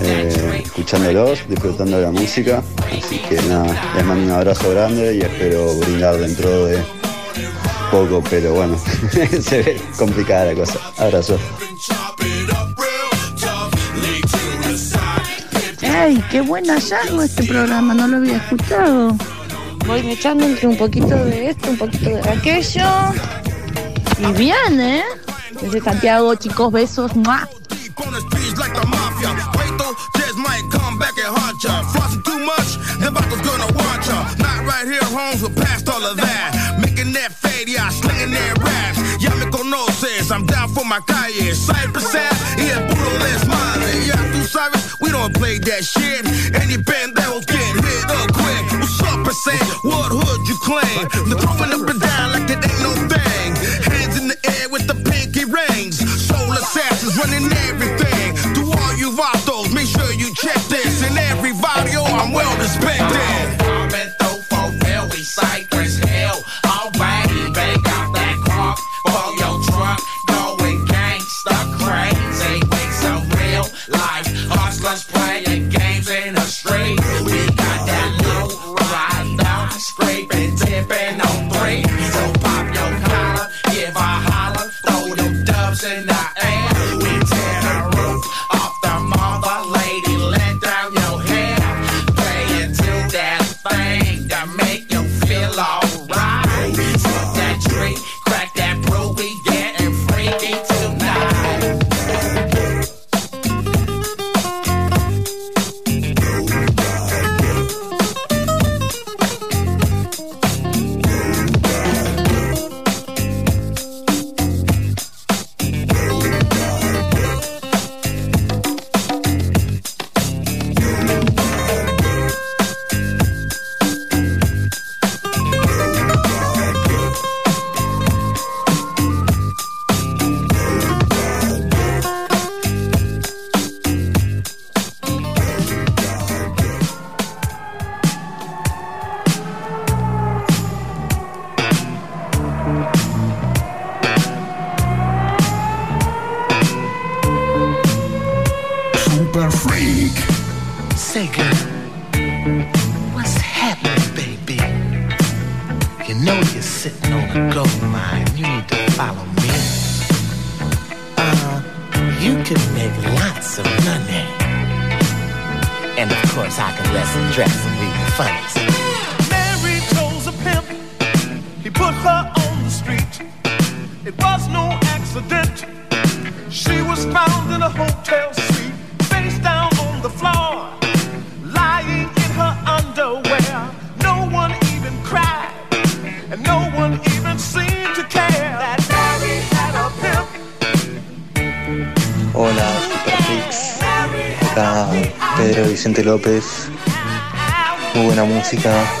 [0.00, 2.62] eh, escuchándolos, disfrutando de la música.
[2.86, 6.82] Así que nada, les mando un abrazo grande y espero brindar dentro de
[7.90, 8.76] poco, pero bueno,
[9.40, 10.78] se ve complicada la cosa.
[10.98, 11.38] Abrazo.
[15.82, 17.94] ¡Ay, qué buen hallazgo este programa!
[17.94, 19.16] No lo había escuchado.
[19.86, 22.86] Voy echando entre un poquito de esto, un poquito de aquello.
[24.20, 25.02] Y bien, ¿eh?
[25.60, 27.14] Desde Santiago, chicos, besos.
[27.16, 27.48] ¡Mua!
[40.30, 41.54] I'm down for my calle.
[41.54, 43.08] Cypress yeah, puro.
[44.06, 46.22] Yeah, tú sabes, we don't play that shit.
[46.54, 48.64] Any band that will get hit up quick.
[48.78, 49.62] What's up, percent?
[49.82, 51.08] What hood you claim?
[51.28, 51.47] The
[57.18, 58.54] running everything.
[58.54, 61.02] To all you vatos, make sure you check this.
[61.02, 63.47] In every video, oh, I'm well respected.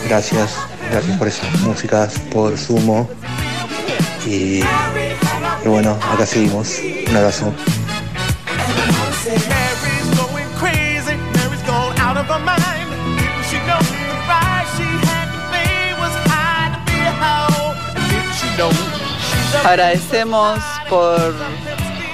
[0.08, 0.56] Gracias.
[0.90, 3.08] Gracias por esas músicas, por Sumo.
[4.26, 6.78] Y, y bueno, acá seguimos.
[7.08, 7.52] Un abrazo.
[19.64, 21.34] Agradecemos por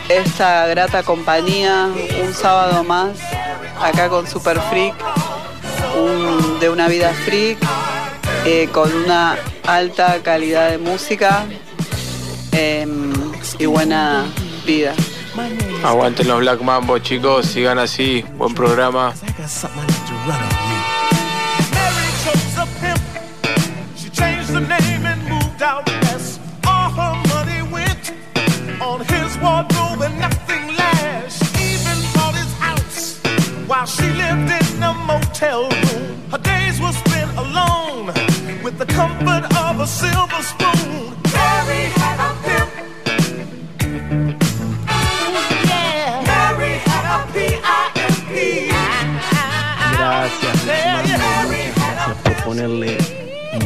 [0.09, 1.89] esta grata compañía,
[2.23, 3.11] un sábado más,
[3.81, 4.95] acá con Super Freak,
[5.97, 7.59] un- de una vida freak,
[8.45, 9.37] eh, con una
[9.67, 11.47] alta calidad de música
[12.53, 13.13] em,
[13.59, 14.25] y buena
[14.67, 14.95] vida.
[15.83, 19.13] Aguanten los Black Mambo, chicos, sigan así, buen programa.
[21.73, 23.01] Mary chose a pimp.
[23.97, 25.45] She changed the name and moved
[38.95, 41.15] comfort of a silver spoon.
[41.35, 42.71] Mary had a pimp.
[45.67, 46.23] Yeah.
[46.31, 48.35] Mary had a P-I-M-P.
[49.97, 51.21] Gracias, gracias
[52.23, 52.99] por ponerle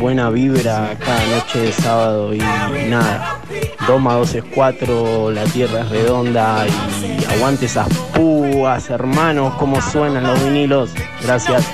[0.00, 3.40] buena vibra cada noche de sábado y nada.
[3.86, 9.80] 2 más 2 es 4, la tierra es redonda y aguante esas púas, hermanos, cómo
[9.82, 10.90] suenan los vinilos.
[11.22, 11.66] Gracias.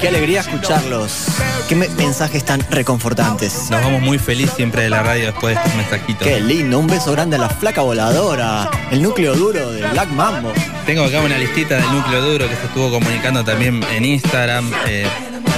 [0.00, 1.26] Qué alegría escucharlos.
[1.68, 3.70] Qué me- mensajes tan reconfortantes.
[3.70, 6.26] Nos vamos muy feliz siempre de la radio después de estos mensajitos.
[6.28, 10.52] Qué lindo, un beso grande a la flaca voladora, el núcleo duro de Black Mambo.
[10.84, 14.70] Tengo acá una listita del núcleo duro que se estuvo comunicando también en Instagram.
[14.86, 15.06] eh,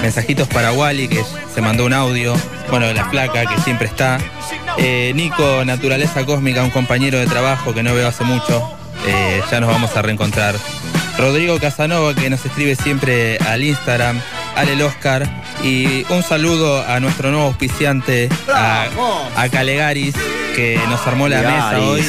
[0.03, 2.33] mensajitos para Wally, que se mandó un audio.
[2.71, 4.19] Bueno, la flaca, que siempre está.
[4.77, 8.63] Eh, Nico, Naturaleza Cósmica, un compañero de trabajo que no veo hace mucho.
[9.09, 10.55] Eh, ya nos vamos a reencontrar.
[11.19, 14.21] Rodrigo Casanova, que nos escribe siempre al Instagram.
[14.57, 15.29] Ale el Oscar.
[15.63, 18.87] Y un saludo a nuestro nuevo auspiciante, a,
[19.37, 20.15] a Calegaris,
[20.55, 22.05] que nos armó la mesa hoy,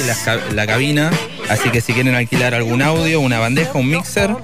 [0.54, 1.10] la cabina.
[1.50, 4.36] Así que si quieren alquilar algún audio, una bandeja, un mixer,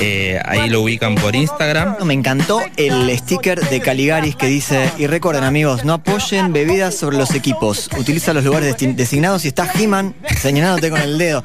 [0.00, 1.96] eh, ahí lo ubican por Instagram.
[2.04, 7.18] Me encantó el sticker de Caligaris que dice, y recuerden amigos, no apoyen bebidas sobre
[7.18, 11.44] los equipos, utiliza los lugares designados y está He-Man señalándote con el dedo.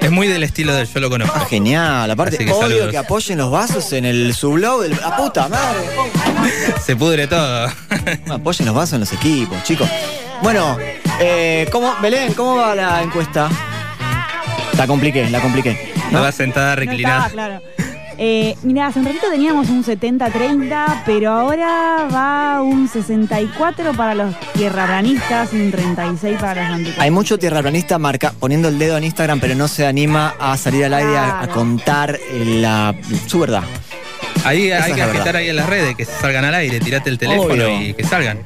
[0.00, 1.36] Es muy del estilo del yo lo conozco.
[1.36, 2.90] Ah, genial, aparte que saludos.
[2.90, 4.92] que apoyen los vasos en el sublog del...
[4.92, 5.80] ¡La puta madre!
[6.84, 7.68] Se pudre todo.
[8.26, 9.88] No apoyen los vasos en los equipos, chicos.
[10.42, 10.76] Bueno,
[11.18, 13.48] eh, ¿cómo, Belén, ¿cómo va la encuesta?
[14.76, 15.92] La compliqué, la compliqué.
[16.10, 17.28] No va sentada No estaba reclinada.
[17.30, 17.62] claro.
[18.18, 24.34] Eh, mira, hace un ratito teníamos un 70-30, pero ahora va un 64 para los
[24.54, 26.98] tierraplanistas y un 36 para los anticuarios.
[27.02, 30.86] Hay mucho tierraplanista marca, poniendo el dedo en Instagram, pero no se anima a salir
[30.86, 32.94] al aire a, a contar eh, la,
[33.26, 33.64] su verdad.
[34.44, 37.10] Ahí Esa hay es que agitar ahí en las redes, que salgan al aire, tirate
[37.10, 37.82] el teléfono Obvio.
[37.82, 38.38] y que salgan.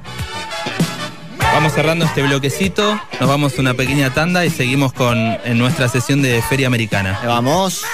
[1.61, 5.91] Vamos cerrando este bloquecito, nos vamos a una pequeña tanda y seguimos con en nuestra
[5.91, 7.21] sesión de Feria Americana.
[7.23, 7.85] Vamos.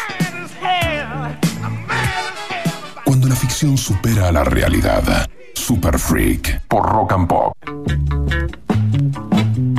[3.05, 5.29] Cuando la ficción supera a la realidad.
[5.53, 7.57] Super Freak por Rock and Pop.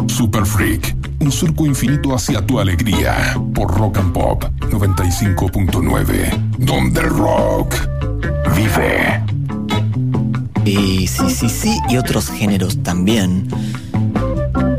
[0.09, 7.09] Super Freak, un surco infinito hacia tu alegría por Rock and Pop 95.9, donde el
[7.09, 7.73] rock
[8.53, 9.26] vive.
[10.68, 13.47] Y sí, sí, sí, y otros géneros también.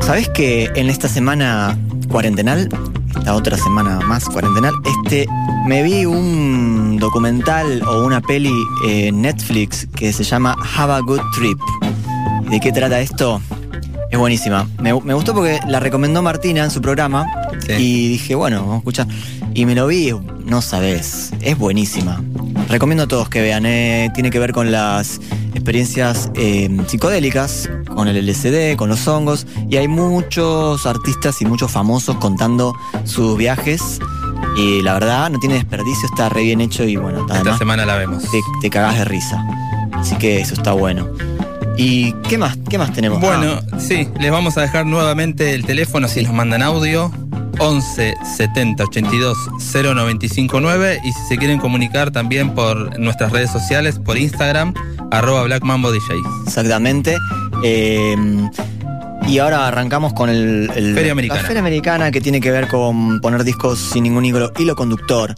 [0.01, 1.77] ¿Sabes que en esta semana
[2.09, 2.69] cuarentenal,
[3.17, 4.73] esta otra semana más cuarentenal,
[5.03, 5.27] este,
[5.65, 8.53] me vi un documental o una peli
[8.87, 11.59] en Netflix que se llama Have a Good Trip.
[12.47, 13.41] ¿Y ¿De qué trata esto?
[14.11, 14.67] Es buenísima.
[14.79, 17.25] Me, me gustó porque la recomendó Martina en su programa
[17.67, 19.07] y dije, bueno, vamos a escuchar.
[19.55, 20.13] Y me lo vi,
[20.45, 22.21] no sabes, es buenísima.
[22.69, 25.19] Recomiendo a todos que vean, eh, tiene que ver con las
[25.55, 31.71] experiencias eh, psicodélicas, con el LSD, con los hongos, y hay muchos artistas y muchos
[31.71, 33.99] famosos contando sus viajes.
[34.55, 37.85] Y la verdad, no tiene desperdicio, está re bien hecho y bueno, Esta además semana
[37.85, 38.23] la vemos.
[38.23, 39.43] te, te cagás de risa.
[39.93, 41.07] Así que eso está bueno.
[41.75, 42.57] ¿Y qué más?
[42.69, 43.19] ¿Qué más tenemos?
[43.19, 47.11] Bueno, sí, les vamos a dejar nuevamente el teléfono si nos mandan audio.
[47.59, 54.17] 11 70 82 0959 y si se quieren comunicar también por nuestras redes sociales, por
[54.17, 54.73] Instagram,
[55.11, 56.15] arroba Black Mambo DJ.
[56.45, 57.17] Exactamente.
[57.63, 58.15] Eh,
[59.27, 61.41] y ahora arrancamos con el, el- Feria Americana.
[61.41, 65.35] La Feria Americana que tiene que ver con poner discos sin ningún hilo, hilo conductor.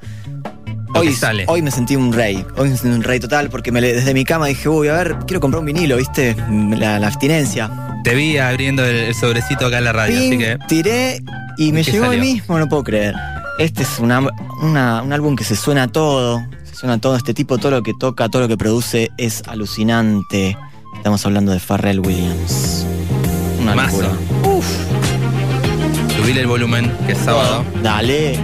[0.94, 1.46] Hoy, sale.
[1.48, 4.26] hoy me sentí un rey, hoy me sentí un rey total porque me desde mi
[4.26, 6.36] cama dije, uy, a ver, quiero comprar un vinilo, ¿viste?
[6.78, 7.72] La, la abstinencia.
[8.04, 10.58] Te vi abriendo el, el sobrecito acá en la radio, Ping, así que.
[10.68, 11.22] Tiré
[11.68, 12.34] y me llegó hoy salió?
[12.34, 13.16] mismo, no puedo creer.
[13.60, 14.22] Este es una-
[14.62, 17.16] una- un álbum que se suena a todo, se suena a todo.
[17.16, 20.58] Este tipo, todo lo que toca, todo lo que produce es alucinante.
[20.96, 22.86] Estamos hablando de Pharrell Williams.
[23.60, 24.10] Una locura.
[26.18, 27.64] Subile el volumen, que es sábado.
[27.84, 28.40] Dale.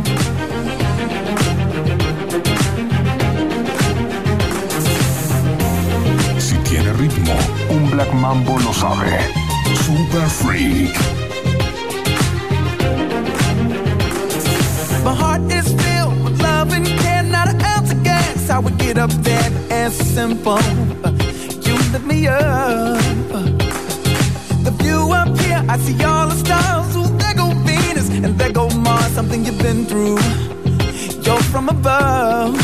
[6.39, 7.34] Si tiene ritmo,
[7.70, 9.20] un Black Mambo lo sabe.
[9.86, 10.95] Super Freak.
[15.08, 18.49] My heart is filled with love and care, not an ounce of gas.
[18.49, 20.60] I would get up that and simple.
[21.66, 22.99] You lift me up.
[24.66, 26.93] The view up here, I see all the stars.
[26.97, 29.14] Ooh, there go Venus and there go Mars.
[29.14, 30.20] Something you've been through.
[31.24, 32.60] You're from above.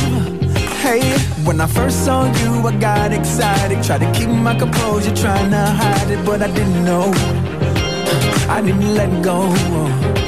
[0.83, 0.99] Hey,
[1.45, 3.81] when I first saw you, I got excited.
[3.85, 7.09] Tried to keep my composure, trying to hide it, but I didn't know.
[8.49, 10.22] I didn't let go.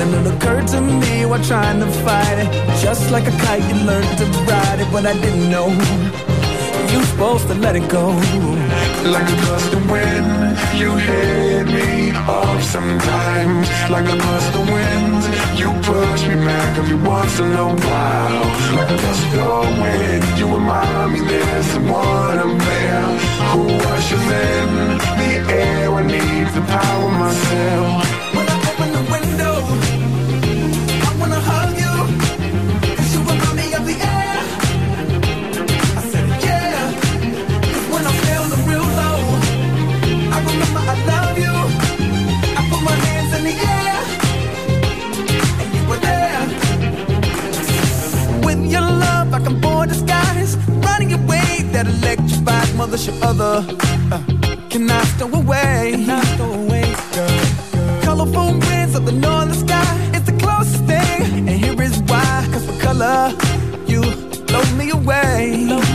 [0.00, 2.48] Then it occurred to me while trying to fight it.
[2.80, 5.68] Just like a kite, you learned to ride it, but I didn't know.
[6.90, 8.06] You supposed to let it go.
[9.04, 13.68] Like a gust of wind, you hit me off sometimes.
[13.90, 15.20] Like a gust of wind,
[15.60, 18.44] you push me back every once in a while.
[18.78, 23.04] Like a gust of wind, you remind me there's someone up there
[23.52, 25.92] who ushers in the air.
[25.92, 28.19] I need to power myself.
[51.82, 53.64] That electrified mothership other.
[54.12, 54.22] Uh,
[54.68, 55.92] can I stow away?
[55.92, 58.02] Can I stow away, girl?
[58.02, 62.66] Colorful winds of the northern sky It's the closest thing And here is why Cause
[62.66, 63.32] for color
[63.86, 64.02] You
[64.46, 65.89] blow me away Blow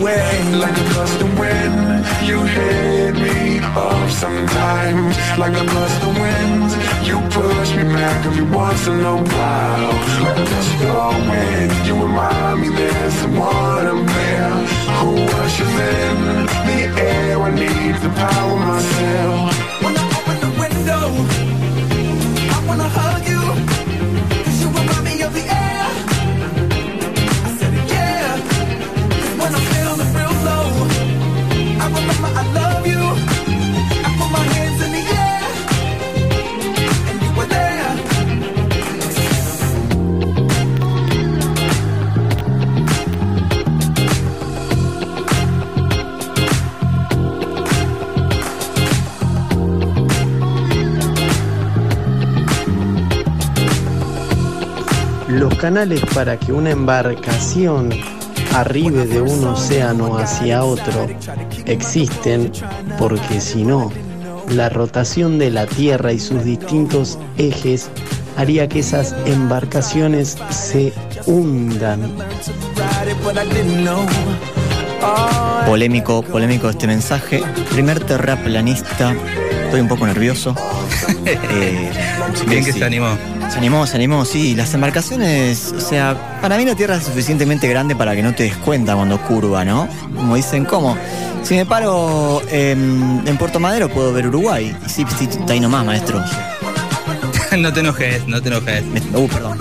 [0.00, 5.16] and learn the way Like a gust of wind, you hit me off sometimes.
[5.38, 6.70] Like a gust of wind,
[7.06, 9.92] you push me back every once in a while.
[10.22, 14.50] Like a gust of wind, you remind me there's someone up there
[14.98, 15.10] who
[15.42, 17.40] ushers in the air.
[17.40, 19.82] I need to power myself.
[19.82, 21.06] When I open the window,
[22.54, 23.42] I wanna hug you.
[24.44, 25.67] 'Cause you remind me of the air.
[55.58, 57.90] Canales para que una embarcación
[58.54, 61.06] arribe de un océano hacia otro
[61.66, 62.50] existen
[62.98, 63.90] porque si no,
[64.50, 67.90] la rotación de la Tierra y sus distintos ejes
[68.36, 70.92] haría que esas embarcaciones se
[71.26, 72.00] hundan.
[75.66, 77.42] Polémico, polémico este mensaje.
[77.70, 79.14] Primer terraplanista.
[79.64, 80.54] Estoy un poco nervioso.
[81.50, 81.90] Eh,
[82.46, 82.78] Bien que sí.
[82.78, 83.08] se animó.
[83.58, 84.54] Animó, se animó, sí.
[84.54, 88.44] Las embarcaciones, o sea, para mí la Tierra es suficientemente grande para que no te
[88.44, 89.88] des cuenta cuando curva, ¿no?
[90.14, 90.96] Como dicen, ¿cómo?
[91.42, 94.72] Si me paro em, en Puerto Madero puedo ver Uruguay.
[94.86, 96.22] Y sí, sí, está ahí nomás, maestro.
[97.58, 98.84] no te enojes, no te enojes.
[99.12, 99.58] Uh, perdón.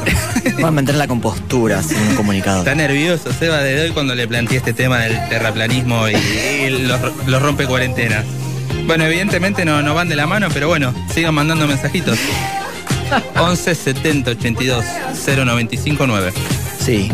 [0.54, 2.60] Voy a mantener la compostura sin un comunicado.
[2.60, 7.02] Está nervioso, Seba, desde hoy cuando le planteé este tema del terraplanismo y, y los,
[7.26, 8.26] los rompe cuarentenas.
[8.86, 12.20] Bueno, evidentemente no, no van de la mano, pero bueno, sigan mandando mensajitos.
[13.40, 14.86] 11 70 82
[15.26, 16.34] 095 9.
[16.80, 17.12] Sí.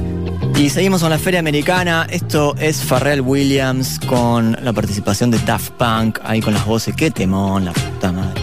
[0.56, 2.08] Y seguimos con la Feria Americana.
[2.10, 6.96] Esto es Pharrell Williams con la participación de Daft Punk, ahí con las voces.
[6.96, 8.41] Qué temón, la puta madre.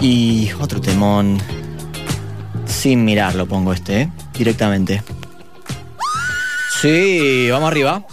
[0.00, 1.38] Y otro temón.
[2.66, 4.10] Sin mirarlo pongo este, ¿eh?
[4.36, 5.02] directamente.
[6.80, 8.04] Sí, vamos arriba.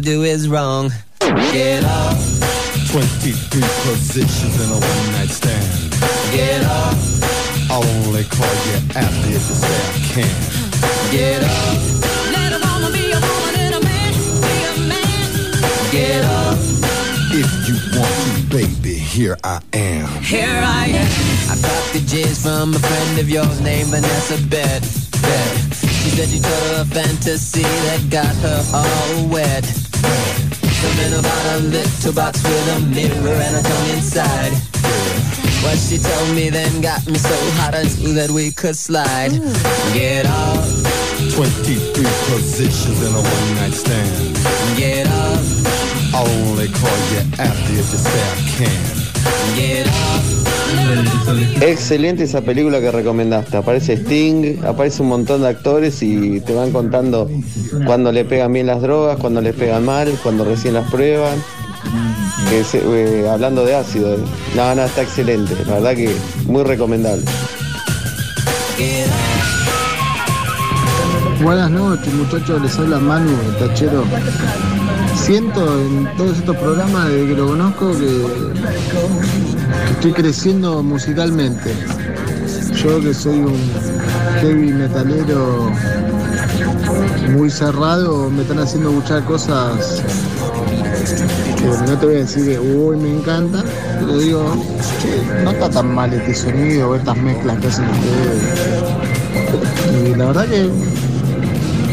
[0.00, 0.90] Wanna do is wrong.
[1.52, 2.16] Get up,
[2.90, 5.92] 23 positions in a one night stand.
[6.32, 6.96] get up,
[7.70, 11.10] I'll only call you after if you say I can.
[11.10, 11.78] get up.
[12.32, 14.12] Let a woman be a woman and a man
[14.44, 15.30] be a man.
[15.92, 16.58] Get up.
[17.32, 20.22] If you want to, baby, here I am.
[20.22, 21.50] Here I am.
[21.50, 24.82] I got the jizz from a friend of yours named Vanessa Bet.
[25.22, 25.56] Bet.
[26.00, 29.79] She said you told her a fantasy that got her all wet.
[30.80, 34.52] Something about a little box with a mirror and a tongue inside.
[35.62, 39.32] What she told me then got me so hot I knew that we could slide.
[39.92, 40.64] Get up,
[41.36, 44.36] 23 positions in a one night stand.
[44.76, 45.44] get up,
[46.14, 49.56] I'll only call you after if you say I can.
[49.56, 50.39] get up.
[51.60, 53.56] Excelente esa película que recomendaste.
[53.56, 57.30] Aparece Sting, aparece un montón de actores y te van contando
[57.86, 61.38] cuando le pegan bien las drogas, cuando les pegan mal, cuando recién las prueban.
[62.52, 64.18] Eh, hablando de ácido, eh.
[64.56, 65.54] no, está excelente.
[65.66, 66.14] La verdad que
[66.46, 67.24] muy recomendable.
[71.42, 74.04] Buenas noches muchachos, les habla Manu, tachero.
[75.14, 79.59] Siento en todos estos programas desde que lo conozco que
[79.90, 81.72] estoy creciendo musicalmente.
[82.82, 83.58] Yo que soy un
[84.40, 85.70] heavy metalero
[87.30, 90.02] muy cerrado, me están haciendo escuchar cosas
[91.56, 93.62] que no te voy a decir que uy me encanta,
[93.98, 94.64] pero digo,
[95.44, 98.42] no está tan mal este sonido o estas mezclas que hacen ustedes.
[100.04, 100.70] Y la verdad que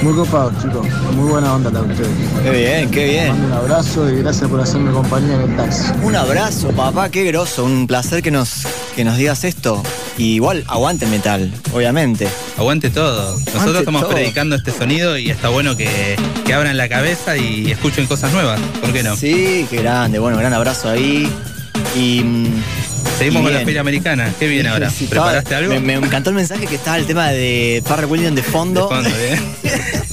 [0.03, 0.87] muy copados, chicos.
[1.15, 2.09] Muy buena onda la de ustedes.
[2.43, 3.29] Qué bien, qué bien.
[3.29, 5.83] Mando un abrazo y gracias por hacerme compañía en el taxi.
[6.03, 7.63] Un abrazo, papá, qué groso.
[7.65, 8.63] Un placer que nos,
[8.95, 9.81] que nos digas esto.
[10.17, 12.27] Y igual, aguante el metal, obviamente.
[12.57, 13.31] Aguante todo.
[13.31, 14.11] Nosotros Aguante estamos todo.
[14.11, 18.59] predicando este sonido y está bueno que, que abran la cabeza y escuchen cosas nuevas.
[18.81, 19.15] ¿Por qué no?
[19.15, 20.19] Sí, qué grande.
[20.19, 21.31] Bueno, gran abrazo ahí.
[21.95, 22.23] Y.
[23.17, 24.31] Seguimos con la feria americana.
[24.39, 24.91] ¿Qué viene ahora?
[25.09, 25.73] ¿Preparaste algo?
[25.73, 28.87] Me, me encantó el mensaje que estaba el tema de Farrell Williams de fondo.
[28.87, 29.39] De fondo, ¿eh?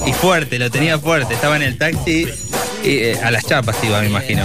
[0.07, 1.33] y fuerte, lo tenía fuerte.
[1.35, 2.27] Estaba en el taxi
[2.83, 4.43] y eh, a las chapas iba, me imagino.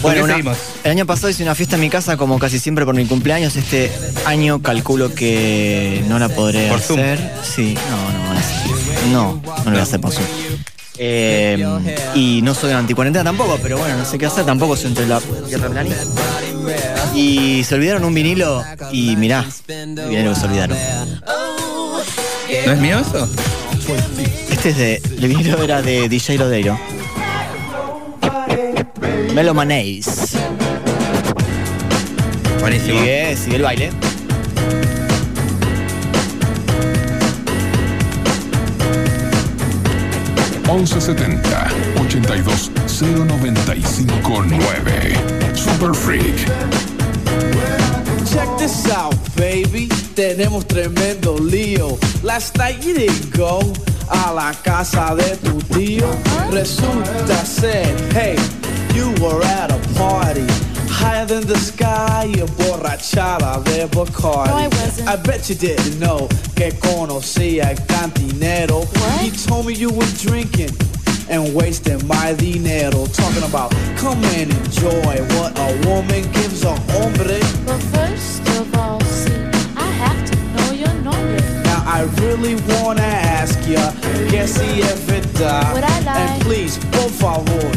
[0.00, 2.84] ¿Por Bueno, una- el año pasado hice una fiesta en mi casa como casi siempre
[2.84, 3.56] por mi cumpleaños.
[3.56, 3.90] Este
[4.24, 7.00] año calculo que no la podré ¿Por Zoom?
[7.00, 7.30] hacer.
[7.42, 10.24] Sí, no, no, no, no, no lo voy a hacer por Zoom.
[10.96, 11.66] Eh,
[12.14, 15.20] y no soy anticuarentena tampoco, pero bueno, no sé qué hacer, tampoco soy entre la
[15.48, 16.04] tierra planista.
[17.14, 20.76] Y se olvidaron un vinilo y mirá, el vinilo que se olvidaron.
[22.66, 23.28] ¿No es mío eso?
[24.50, 25.02] Este es de.
[25.18, 26.78] El vinilo era de DJ Lodeiro.
[29.34, 30.06] Melo Manéis.
[32.60, 32.98] Buenísimo.
[32.98, 33.90] Sigue, sigue el baile.
[40.86, 41.68] setenta
[42.00, 46.93] 82 095 9 Super Freak.
[48.26, 49.88] Check this out, baby.
[50.14, 51.98] Tenemos tremendo lío.
[52.22, 53.60] Last night you didn't go
[54.08, 56.06] a la casa de tu tío.
[56.50, 58.36] Resulta ser, hey,
[58.94, 60.46] you were at a party.
[60.88, 64.50] Higher than the sky, y borrachada de Bacardi.
[64.50, 65.08] No, I wasn't.
[65.08, 68.86] I bet you didn't know que conocía el cantinero.
[69.20, 70.70] He told me you were drinking
[71.28, 73.06] and wasting my dinero.
[73.06, 77.40] Talking about come and enjoy what a woman gives a hombre.
[77.66, 79.32] But first of all, see,
[79.76, 81.40] I have to know your nombre.
[81.64, 83.92] Now I really wanna ask ya,
[84.30, 85.72] que si es verdad.
[85.74, 86.18] Would I lie?
[86.18, 87.70] And please, por favor,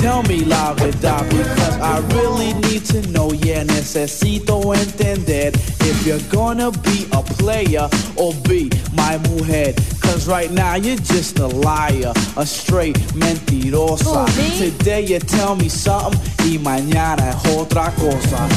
[0.00, 3.32] tell me la verdad because I really need to know.
[3.32, 5.50] Yeah, necesito entender
[5.88, 9.74] if you're gonna be a player or be my mujer.
[10.00, 14.28] Cause right now you're just a liar, a straight mentirosa.
[14.28, 14.70] Who, me?
[14.70, 18.48] Today you tell me something y mañana es otra cosa.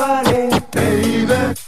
[0.00, 1.67] I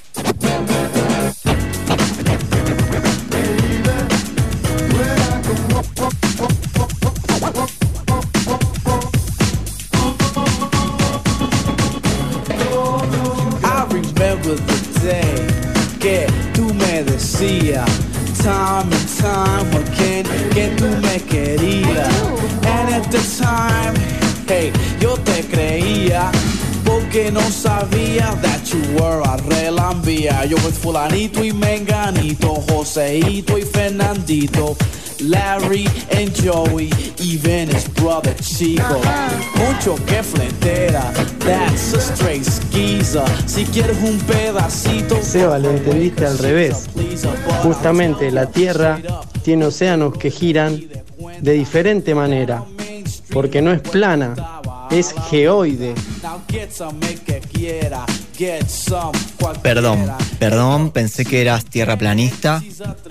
[17.41, 17.91] me decías
[18.43, 22.09] time and time again que tú me querías.
[22.64, 23.95] And at the time,
[24.47, 26.30] hey, yo te creía
[26.84, 30.45] porque no sabía that you were a relambía.
[30.47, 34.76] Yo was fulanito y menganito, Joseito y Fernandito.
[35.22, 39.00] Larry and Joey, even his brother Chico.
[39.56, 43.24] Mucho que flentera, that's a straight skeezer.
[43.46, 46.88] Si quieres un pedacito, Seba, lo entendiste al revés.
[47.62, 49.00] Justamente la Tierra
[49.42, 50.80] tiene océanos que giran
[51.40, 52.64] de diferente manera,
[53.32, 54.59] porque no es plana,
[54.91, 55.95] es geoide.
[59.62, 62.62] Perdón, perdón, pensé que eras tierraplanista.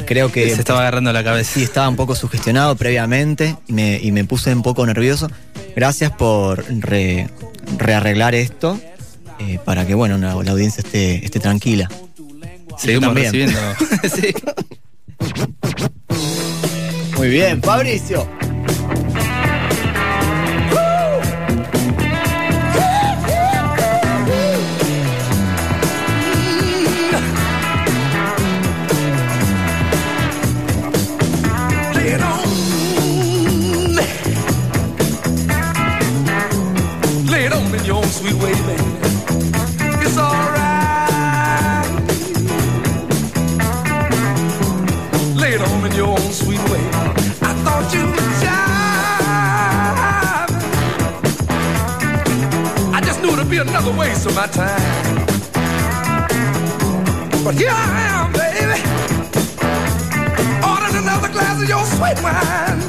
[0.05, 0.53] Creo que.
[0.53, 1.51] Se estaba agarrando la cabeza.
[1.53, 5.29] Sí, estaba un poco sugestionado previamente y me, y me puse un poco nervioso.
[5.75, 7.29] Gracias por re-
[7.77, 8.79] rearreglar esto
[9.39, 11.89] eh, para que, bueno, la, la audiencia esté, esté tranquila.
[12.77, 13.25] Seguimos también.
[13.31, 13.59] recibiendo.
[14.15, 14.33] sí.
[17.17, 18.27] Muy bien, Fabricio.
[37.89, 38.83] Your own sweet way, baby.
[40.05, 41.87] It's alright.
[45.35, 46.83] Lay it on in your own sweet way.
[47.41, 48.69] I thought you would jive.
[52.93, 55.25] I just knew it'd be another waste of my time.
[57.43, 58.79] But here I am, baby.
[60.69, 62.88] Ordered another glass of your sweet wine.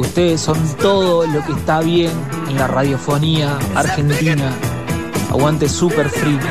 [0.00, 2.10] ustedes son todo lo que está bien
[2.48, 4.50] en la radiofonía argentina.
[5.30, 6.42] Aguante super freak.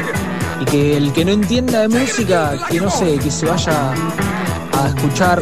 [0.62, 3.94] Y que el que no entienda de música, que no sé, que se vaya
[4.74, 5.42] a escuchar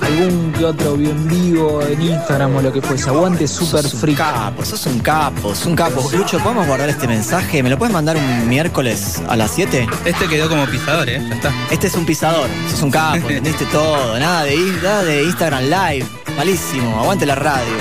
[0.00, 3.08] algún que otro en vivo en Instagram o lo que fuese.
[3.08, 4.18] Aguante super Sos un freak.
[4.18, 6.10] capo, sos un capo, sos un capo.
[6.16, 7.62] Lucho, ¿podemos guardar este mensaje?
[7.62, 9.86] ¿Me lo puedes mandar un miércoles a las 7?
[10.04, 11.24] Este quedó como pisador, ¿eh?
[11.28, 11.52] Ya está.
[11.70, 14.18] Este es un pisador, sos un capo, entendiste todo.
[14.18, 16.21] Nada de, nada de Instagram Live.
[16.36, 17.74] Malísimo, aguante la radio.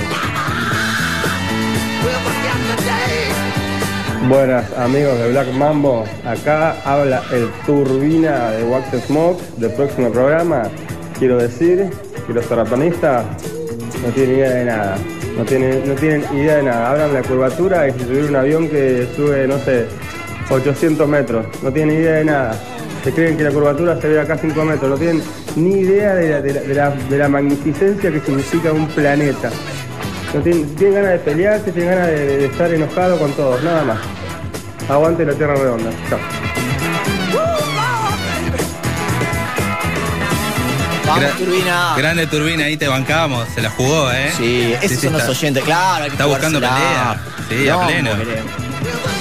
[4.27, 10.63] Buenas amigos de Black Mambo, acá habla el Turbina de Wax Smoke del próximo programa.
[11.17, 11.89] Quiero decir
[12.27, 13.25] que los terraplanistas
[14.05, 14.97] no tienen idea de nada,
[15.37, 16.91] no tienen, no tienen idea de nada.
[16.91, 19.87] Hablan la curvatura y subir un avión que sube, no sé,
[20.49, 22.70] 800 metros, no tienen idea de nada.
[23.03, 25.23] Se creen que la curvatura se ve acá a 5 metros, no tienen
[25.55, 29.49] ni idea de la, de la- de la- de la magnificencia que significa un planeta.
[30.33, 33.83] No tienen, tienen ganas de pelearse, tienen ganas de, de estar enojados con todos, nada
[33.83, 33.97] más.
[34.87, 35.89] Aguante la tierra redonda.
[36.09, 36.19] Chao.
[41.07, 41.93] Vamos, Gra- Turbina.
[41.97, 44.31] Grande Turbina, ahí te bancamos, se la jugó, ¿eh?
[44.37, 46.03] Sí, esos son los oyentes, claro.
[46.03, 47.21] hay que Está buscando pelea.
[47.49, 48.11] Sí, a No, pleno.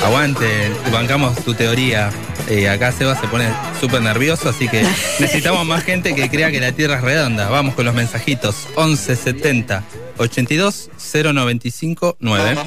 [0.07, 2.11] Aguante, bancamos tu teoría.
[2.51, 3.49] Eh, acá Seba se pone
[3.79, 4.83] súper nervioso, así que
[5.21, 7.49] necesitamos más gente que crea que la Tierra es redonda.
[7.49, 8.67] Vamos con los mensajitos.
[8.75, 9.85] 11 70
[10.19, 12.59] 82 095 9.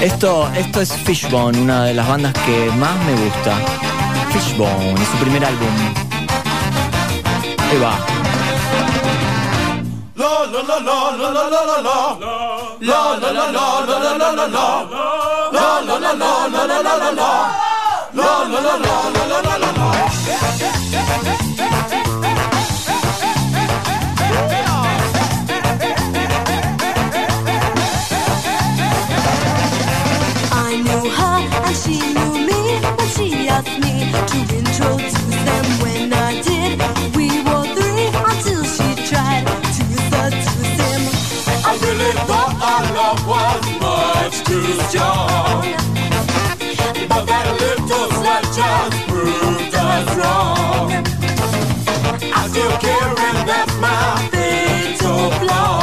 [0.00, 3.58] Esto, esto es Fishbone, una de las bandas que más me gusta.
[4.32, 5.68] Fishbone, es su primer álbum.
[7.68, 7.98] Ahí va.
[10.14, 12.18] La la la la la la la la la.
[12.80, 13.42] La la
[16.12, 17.67] la la la
[18.18, 18.48] la.
[30.50, 32.60] I knew her and she knew me
[32.96, 33.94] when she asked me
[34.30, 35.64] to introduce them.
[35.82, 36.78] When I did,
[37.14, 40.50] we were three until she tried to seduce
[40.80, 41.02] him.
[41.64, 45.87] I really thought our love was much too strong.
[48.58, 50.90] Just proved us wrong.
[52.38, 55.77] I still care and that's my fatal flaw.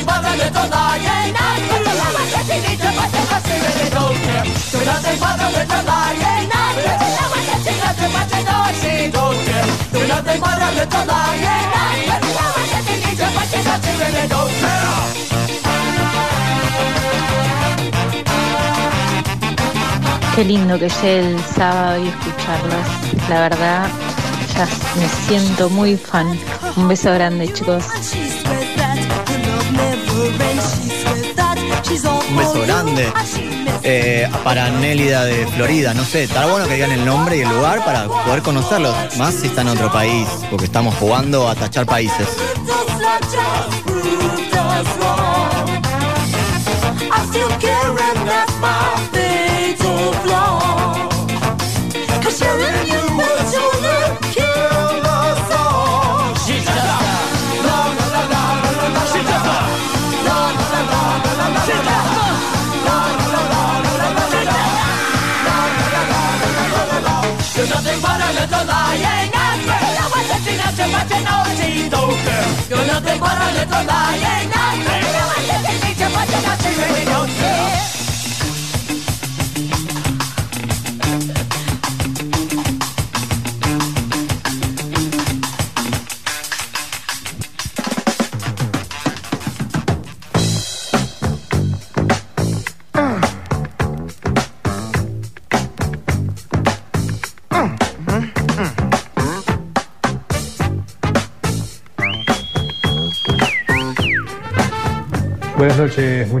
[0.00, 4.24] 最怕的人都那一那，我的老板天气你这把这把谁人都听，
[4.70, 8.48] 最怕最怕的人都那一那，我的老板天气那这把这都
[8.80, 8.82] 是
[9.12, 9.52] 都听，
[9.92, 14.64] 最怕最怕的人都那一那，我的老板天气你这把这把谁人都听。
[20.34, 22.88] Qué lindo que llegue el sábado y escucharlas.
[23.28, 23.90] La verdad,
[24.56, 24.66] ya
[24.96, 26.38] me siento muy fan.
[26.76, 27.84] Un beso grande, chicos.
[33.82, 37.48] Eh, para Nélida de Florida, no sé, está bueno que digan el nombre y el
[37.48, 41.86] lugar para poder conocerlos, más si está en otro país, porque estamos jugando a tachar
[41.86, 42.28] países.
[73.52, 74.99] toda, toda, yeah, yeah.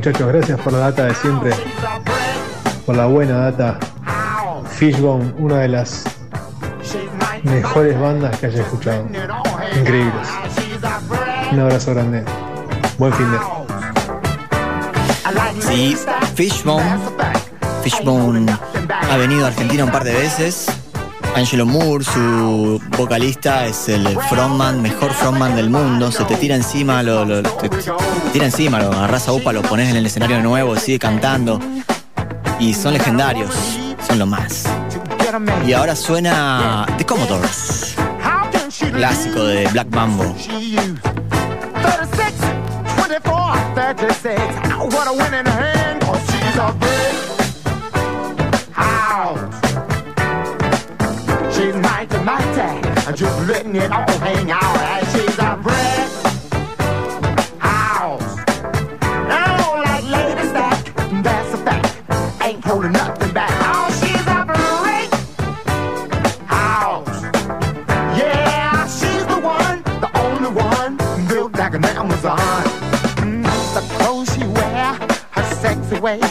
[0.00, 1.50] Muchachos, gracias por la data de siempre,
[2.86, 3.78] por la buena data.
[4.70, 6.04] Fishbone, una de las
[7.42, 9.06] mejores bandas que haya escuchado.
[9.78, 10.26] Increíbles.
[11.52, 12.24] Un abrazo grande.
[12.96, 13.38] Buen fin de.
[15.60, 15.94] Sí,
[16.34, 16.98] Fishbone.
[17.82, 18.50] Fishbone
[19.10, 20.79] ha venido a Argentina un par de veces.
[21.40, 26.12] Angelo Moore, su vocalista, es el frontman, mejor frontman del mundo.
[26.12, 27.40] Se te tira encima, lo, lo-
[28.32, 31.58] tira encima, lo agarras a upa, lo pones en el escenario nuevo, sigue cantando.
[32.58, 33.54] Y son legendarios,
[34.06, 34.64] son lo más.
[35.66, 37.94] Y ahora suena The Commodores,
[38.92, 40.24] clásico de Black Mambo.
[40.34, 42.34] 36,
[43.08, 44.38] 24, 36.
[44.94, 47.29] What a winning hand, cause she's a big
[53.12, 55.04] just letting it all hang out.
[55.12, 56.10] She's a brick
[57.58, 58.38] house.
[59.02, 62.42] I don't that, that's a fact.
[62.42, 63.50] Ain't holding nothing back.
[63.64, 65.10] Oh, she's a brick
[66.46, 67.22] house.
[68.16, 70.96] Yeah, she's the one, the only one,
[71.26, 72.38] built like an Amazon.
[73.18, 74.94] Mm, the clothes she wear,
[75.32, 76.22] her sexy ways,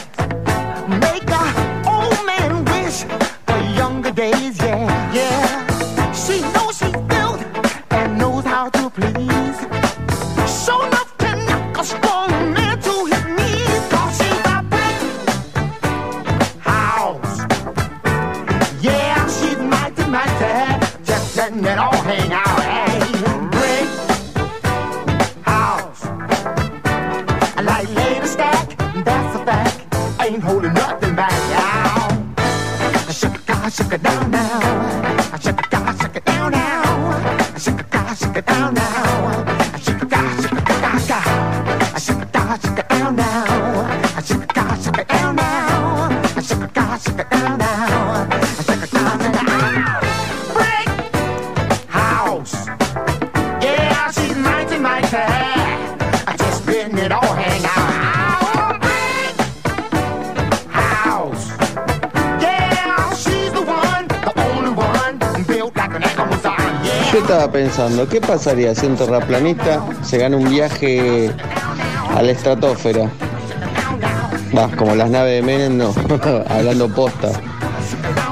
[67.12, 71.30] Yo estaba pensando, ¿qué pasaría si un terraplanista se gana un viaje
[72.08, 73.10] a la estratosfera?
[74.56, 75.92] Va, como las naves de Menem, no,
[76.48, 77.32] hablando posta.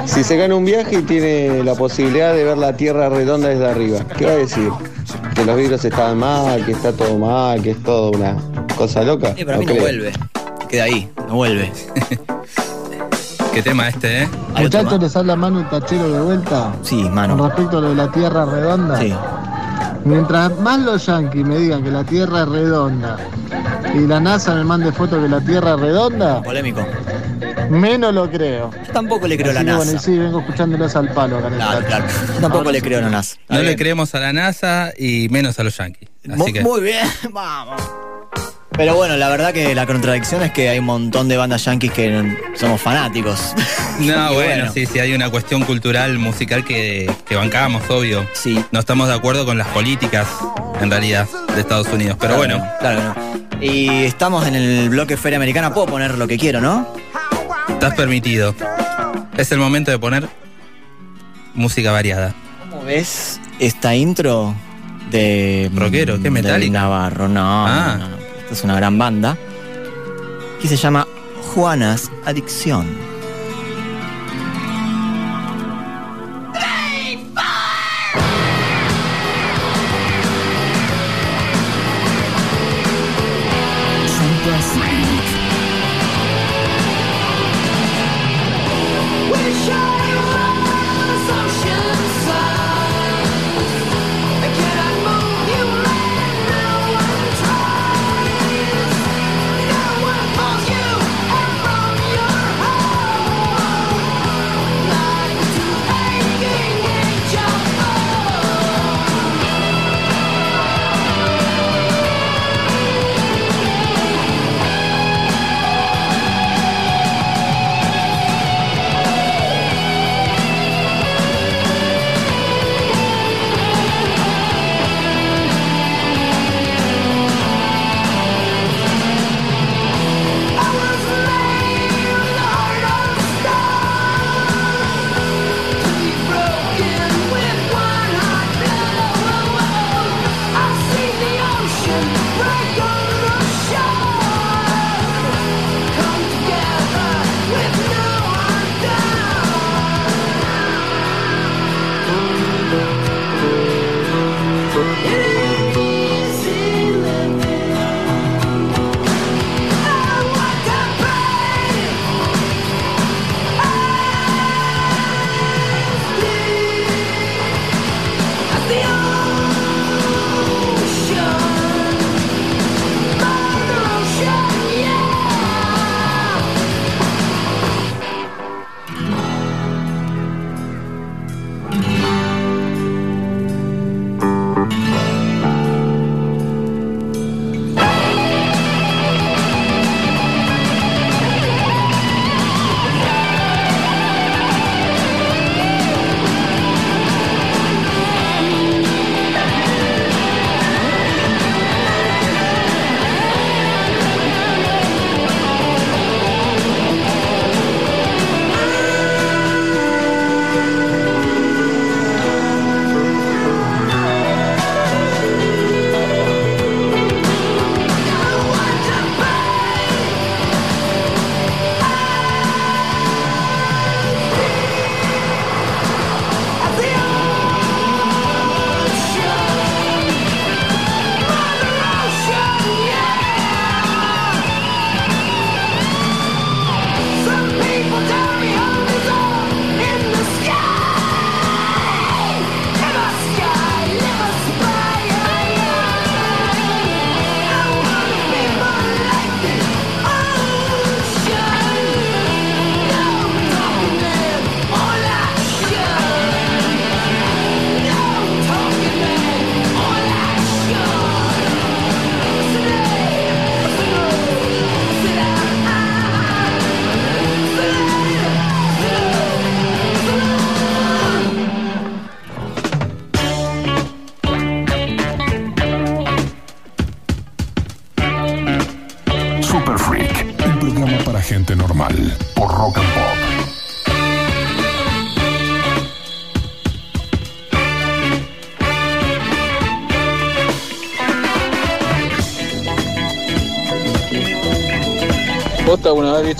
[0.07, 3.69] Si se gana un viaje y tiene la posibilidad de ver la Tierra redonda desde
[3.69, 4.71] arriba, ¿qué va a decir?
[5.35, 8.37] ¿Que los vidrios estaban mal, que está todo mal, que es todo una
[8.77, 9.35] cosa loca?
[9.37, 10.13] Sí, para mí no vuelve.
[10.69, 11.73] Queda ahí, no vuelve.
[13.53, 14.29] Qué tema este, ¿eh?
[14.63, 16.73] Muchachos, les habla Manu Tachero de vuelta.
[16.83, 17.47] Sí, Con mano.
[17.49, 18.99] respecto a lo de la Tierra redonda.
[18.99, 19.15] Sí.
[20.05, 23.17] Mientras más los yanquis me digan que la Tierra es redonda
[23.95, 26.87] y la NASA me mande fotos que la Tierra es redonda, Polémico.
[27.69, 28.71] menos lo creo.
[28.87, 30.05] Yo tampoco le creo a la que, Bueno, y NASA.
[30.07, 32.05] sí, vengo escuchándolos al palo acá en el Claro, claro.
[32.35, 33.37] Yo tampoco le creo a la NASA.
[33.49, 36.09] No le creemos a la NASA y menos a los Yankees.
[36.33, 37.83] Así que Muy bien, vamos.
[38.79, 41.93] Pero bueno, la verdad que la contradicción es que hay un montón de bandas yankees
[41.93, 43.55] que somos fanáticos.
[43.99, 44.73] No, bueno, bueno.
[44.73, 48.25] sí, sí, hay una cuestión cultural, musical que, que bancamos, obvio.
[48.33, 48.65] Sí.
[48.71, 50.29] No estamos de acuerdo con las políticas,
[50.81, 52.17] en realidad, de Estados Unidos.
[52.21, 53.61] Pero Claro, bueno, Claro no.
[53.61, 56.95] Y estamos en el bloque Feria Americana, puedo poner lo que quiero, ¿no?
[57.69, 58.55] estás permitido.
[59.37, 60.29] Es el momento de poner
[61.55, 62.35] música variada.
[62.71, 64.55] ¿Cómo ves esta intro
[65.11, 65.73] de.
[65.75, 66.73] Rockero, ¿qué, de Metallica?
[66.73, 67.97] Navarro, no, Ah.
[67.99, 68.28] no.
[68.49, 69.37] Esta es una gran banda.
[70.63, 71.07] Que se llama
[71.53, 72.87] Juanas Adicción.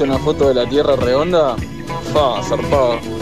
[0.05, 1.57] Una foto de la Tierra redonda?
[2.13, 3.18] Fa, zarpado.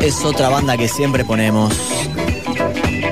[0.00, 1.72] Es otra banda que siempre ponemos.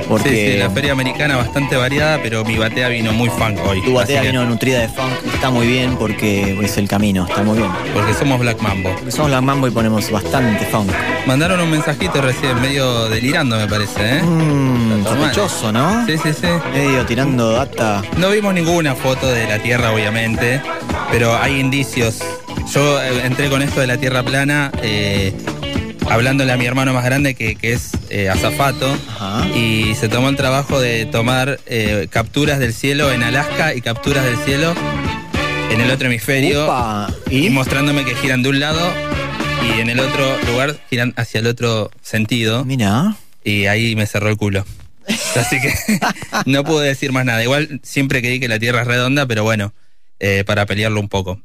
[0.08, 3.80] Porque Sí, sí, la feria americana bastante variada, pero mi batea vino muy funk hoy.
[3.82, 5.10] tu batea que- vino nutrida de funk.
[5.32, 7.26] Está muy bien porque es el camino.
[7.26, 7.70] Está muy bien.
[7.94, 8.90] Porque somos Black Mambo.
[8.94, 10.90] Porque somos la mambo y ponemos bastante funk.
[11.26, 14.22] Mandaron un mensajito recién, medio delirando me parece, ¿eh?
[14.22, 15.04] Mal.
[15.04, 16.04] sospechoso, ¿no?
[16.06, 16.48] Sí, sí, sí.
[16.74, 18.02] Medio tirando data.
[18.18, 20.60] No vimos ninguna foto de la Tierra, obviamente,
[21.10, 22.18] pero hay indicios.
[22.72, 25.32] Yo eh, entré con esto de la Tierra plana, eh,
[26.10, 28.96] hablándole a mi hermano más grande que, que es eh, azafato,
[29.54, 34.24] y se tomó el trabajo de tomar eh, capturas del cielo en Alaska y capturas
[34.24, 34.74] del cielo
[35.70, 36.68] en el otro hemisferio,
[37.30, 38.92] y mostrándome que giran de un lado
[39.64, 42.64] y en el otro lugar giran hacia el otro sentido.
[42.64, 43.16] Mira.
[43.42, 44.64] Y ahí me cerró el culo.
[45.36, 45.72] Así que
[46.46, 47.42] no puedo decir más nada.
[47.42, 49.74] Igual siempre creí que la Tierra es redonda, pero bueno,
[50.20, 51.40] eh, para pelearlo un poco.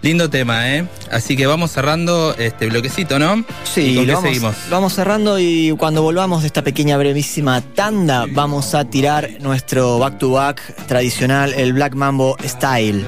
[0.00, 0.86] Lindo tema, ¿eh?
[1.10, 3.44] Así que vamos cerrando este bloquecito, ¿no?
[3.64, 4.56] Sí, ¿Y con lo qué vamos, seguimos?
[4.68, 9.98] lo vamos cerrando y cuando volvamos de esta pequeña brevísima tanda, vamos a tirar nuestro
[9.98, 13.04] back to back tradicional, el Black Mambo Style.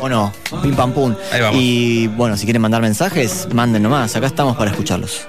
[0.00, 0.32] ¿O no?
[0.62, 1.14] Pim pam pum.
[1.32, 1.60] Ahí vamos.
[1.60, 4.14] Y bueno, si quieren mandar mensajes, manden nomás.
[4.14, 5.26] Acá estamos para escucharlos.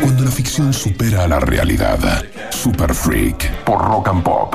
[0.00, 1.98] Cuando la ficción supera a la realidad.
[2.50, 3.50] Super Freak.
[3.64, 4.54] Por Rock and Pop.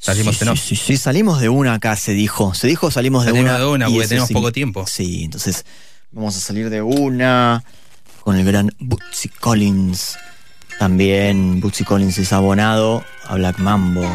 [0.00, 2.54] Salimos sí, sí, sí, sí, salimos de una acá, se dijo.
[2.54, 3.58] Se dijo salimos de Salimos una.
[3.58, 4.86] de una, porque tenemos sí- poco tiempo.
[4.86, 5.64] Sí, entonces
[6.12, 7.64] vamos a salir de una
[8.22, 10.16] con el gran Bootsy Collins.
[10.78, 14.08] También Bootsy Collins es abonado a Black Mambo.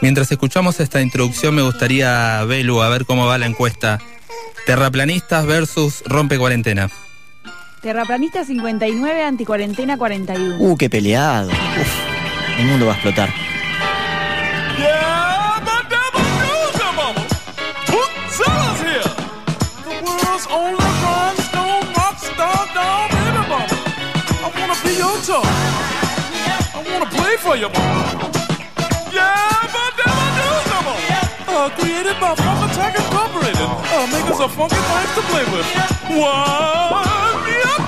[0.00, 3.98] Mientras escuchamos esta introducción, me gustaría, Belu, a ver cómo va la encuesta.
[4.64, 6.90] Terraplanistas versus rompe cuarentena.
[7.82, 10.56] Terraplanista 59, anticuarentena 41.
[10.58, 11.48] Uh, qué peleado.
[11.50, 13.30] Uf, el mundo va a explotar.
[25.26, 25.42] Toy.
[25.44, 28.30] I wanna play for you, mama.
[29.12, 31.02] Yeah, the devil knows them all.
[31.52, 33.68] Uh, created by Funk Attack Incorporated.
[33.68, 35.66] Uh, make us a funky thing to play with.
[36.08, 37.80] One, yep,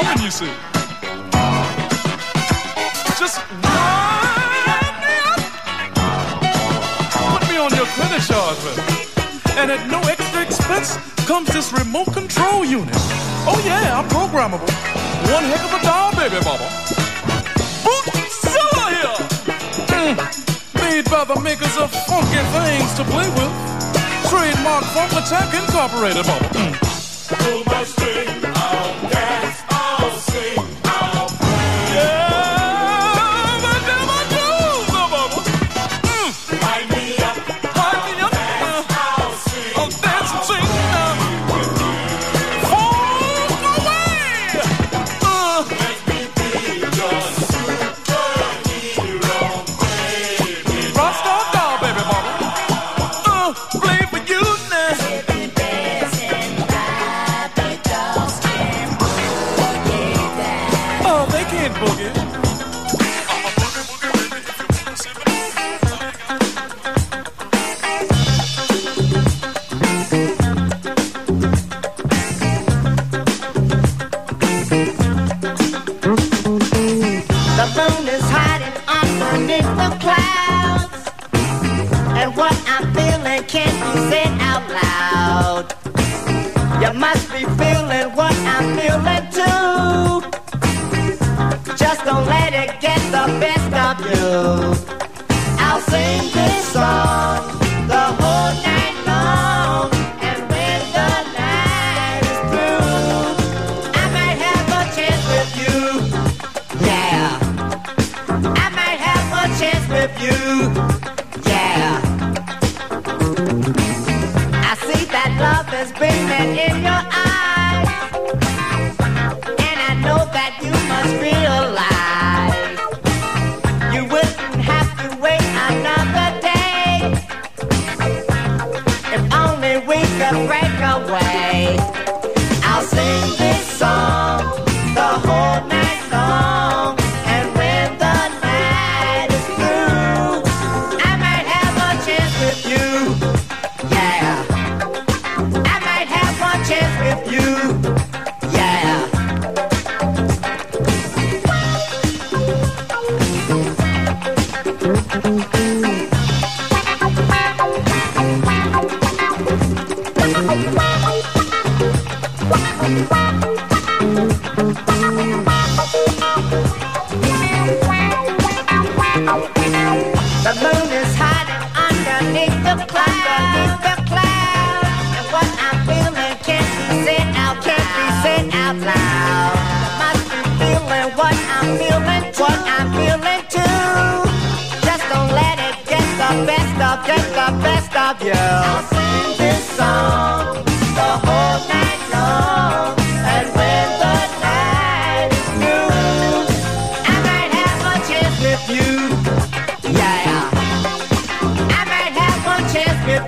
[0.00, 0.52] woman, you see.
[3.20, 5.40] Just wind me up.
[7.32, 8.78] Put me on your credit charge, man.
[9.60, 10.96] and at no extra expense
[11.26, 12.94] comes this remote control unit.
[13.46, 14.70] Oh yeah, I'm programmable.
[15.32, 16.66] One heck of a doll, baby mama.
[17.84, 19.18] Bootzilla here.
[20.00, 20.16] Mm.
[20.80, 23.52] Made by the makers of funky things to play with.
[24.30, 26.48] Trademark Funk Attack Incorporated, mama.
[26.56, 26.72] Mm.
[27.38, 29.59] Pull my string, I'll dance.
[30.30, 30.69] say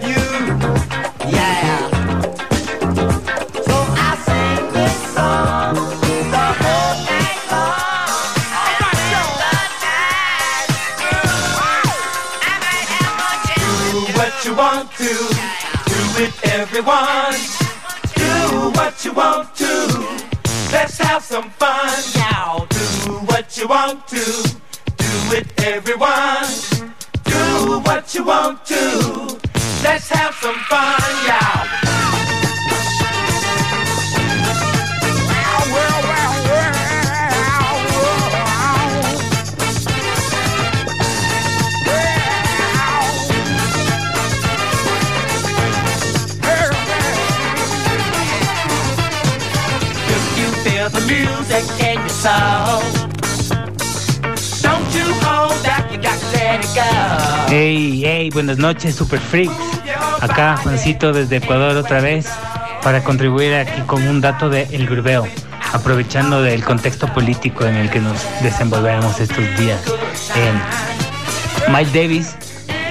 [0.00, 0.21] you.
[58.62, 59.52] noches, Super Freaks.
[60.20, 62.28] Acá Juancito desde Ecuador otra vez
[62.82, 65.26] para contribuir aquí con un dato de El Grubeo,
[65.72, 69.80] aprovechando del contexto político en el que nos desenvolvemos estos días.
[70.36, 70.52] Eh,
[71.72, 72.36] Mike Davis,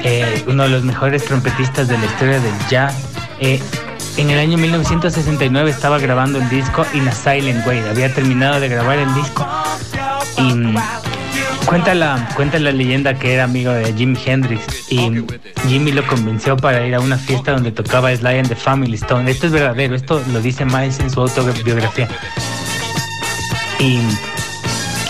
[0.03, 2.93] eh, uno de los mejores trompetistas de la historia del jazz,
[3.39, 3.59] eh,
[4.17, 8.67] en el año 1969 estaba grabando el disco In a Silent Way, había terminado de
[8.67, 9.47] grabar el disco
[10.37, 10.75] y mm,
[11.65, 15.23] cuenta la, cuenta la leyenda que era amigo de Jimi Hendrix y
[15.67, 19.29] Jimmy lo convenció para ir a una fiesta donde tocaba Sly and the Family Stone.
[19.29, 22.07] Esto es verdadero, esto lo dice Miles en su autobiografía.
[23.79, 23.99] Y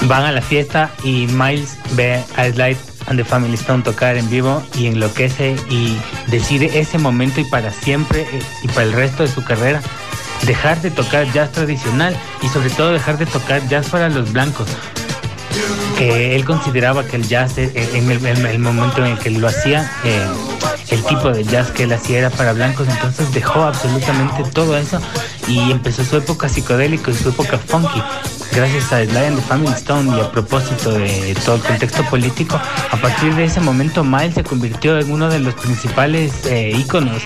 [0.03, 4.29] van a la fiesta y Miles ve a Sly and the Family Stone tocar en
[4.29, 5.97] vivo y enloquece y
[6.27, 9.81] decide ese momento y para siempre eh, y para el resto de su carrera
[10.45, 14.67] dejar de tocar jazz tradicional y sobre todo dejar de tocar jazz para los blancos,
[15.97, 19.47] que él consideraba que el jazz en el, en el momento en el que lo
[19.47, 20.25] hacía eh,
[20.89, 24.99] el tipo de jazz que él hacía era para blancos entonces dejó absolutamente todo eso
[25.47, 28.01] y empezó su época psicodélica y su época funky.
[28.53, 32.59] Gracias a Sly and the Family Stone y a propósito de todo el contexto político
[32.91, 37.21] a partir de ese momento Miles se convirtió en uno de los principales eh, íconos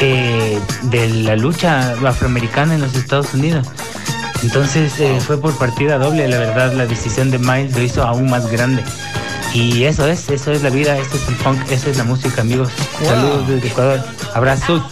[0.00, 3.66] eh, de la lucha afroamericana en los Estados Unidos
[4.42, 8.30] entonces eh, fue por partida doble, la verdad, la decisión de Miles lo hizo aún
[8.30, 8.82] más grande.
[9.54, 12.42] Y eso es, eso es la vida, eso es el funk, eso es la música,
[12.42, 12.68] amigos.
[13.02, 14.00] Saludos desde Ecuador.
[14.34, 14.82] Abrazos.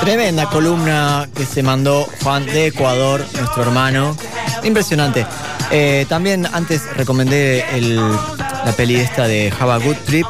[0.00, 4.16] Tremenda columna que se mandó Juan de Ecuador, nuestro hermano.
[4.64, 5.26] Impresionante.
[5.70, 10.26] Eh, también antes recomendé el- la peli esta de Have a Good Trip.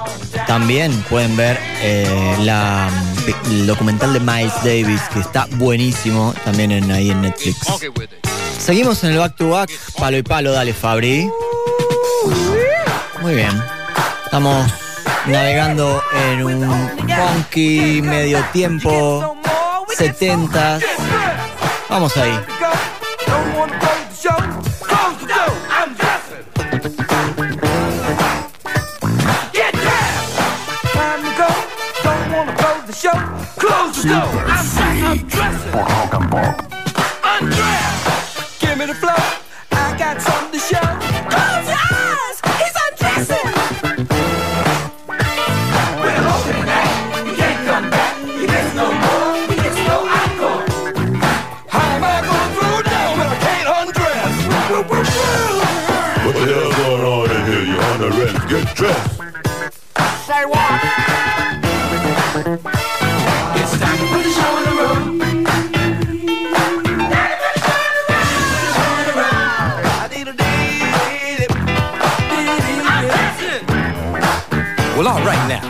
[0.47, 2.91] También pueden ver eh, la,
[3.51, 7.57] el documental de Miles Davis, que está buenísimo, también en, ahí en Netflix.
[8.61, 11.31] Seguimos en el back to back, palo y palo, dale Fabri.
[13.23, 13.51] Muy bien.
[14.25, 14.71] Estamos
[15.27, 19.37] navegando en un funky medio tiempo,
[19.97, 20.79] 70
[21.89, 22.39] Vamos ahí.
[32.61, 33.17] Close the show.
[33.57, 34.45] Close the door.
[34.47, 35.27] I'm dressing.
[35.29, 35.73] Dressed.
[37.41, 38.00] Time
[58.51, 59.17] Get dressed.
[60.27, 60.81] Say what?
[63.55, 65.05] It's time to put on the road.
[74.97, 75.63] Well, all right now.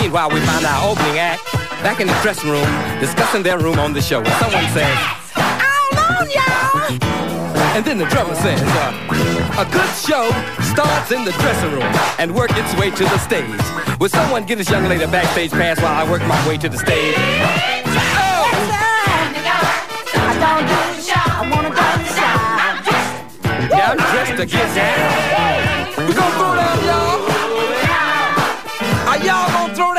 [0.00, 1.45] Meanwhile, we find our opening act
[1.86, 2.66] back in the dressing room
[2.98, 4.18] discussing their room on the show.
[4.18, 4.98] And someone says,
[5.36, 6.82] I love y'all!
[7.76, 10.26] And then the drummer says, uh, a good show
[10.74, 11.86] starts in the dressing room
[12.18, 14.00] and work its way to the stage.
[14.00, 16.68] Will someone get this young lady a backstage pass while I work my way to
[16.68, 17.14] the stage?
[23.70, 26.08] Yeah, I'm dressed to get down.
[26.08, 27.36] We gonna throw down, y'all.
[29.06, 29.95] Are y'all gonna throw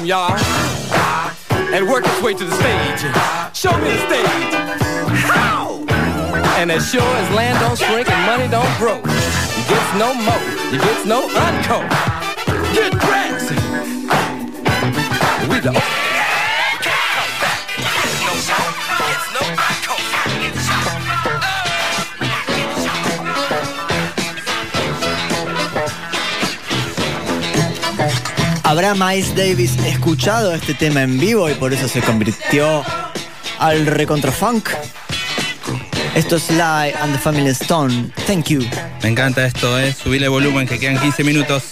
[0.00, 0.38] room, y'all.
[1.72, 3.00] And work its way to the stage.
[3.56, 4.54] Show me the stage.
[5.22, 5.84] How?
[6.58, 10.40] And as sure as land don't shrink and money don't grow, you gets no more,
[10.72, 11.80] you gets no unco.
[12.74, 13.50] Get dressed.
[15.48, 15.99] We the
[28.70, 32.84] ¿Habrá Miles Davis escuchado este tema en vivo y por eso se convirtió
[33.58, 34.68] al recontrafunk?
[36.14, 38.12] Esto es Sly and the Family Stone.
[38.28, 38.62] Thank you.
[39.02, 39.92] Me encanta esto, ¿eh?
[39.92, 41.69] Subile volumen que quedan 15 minutos.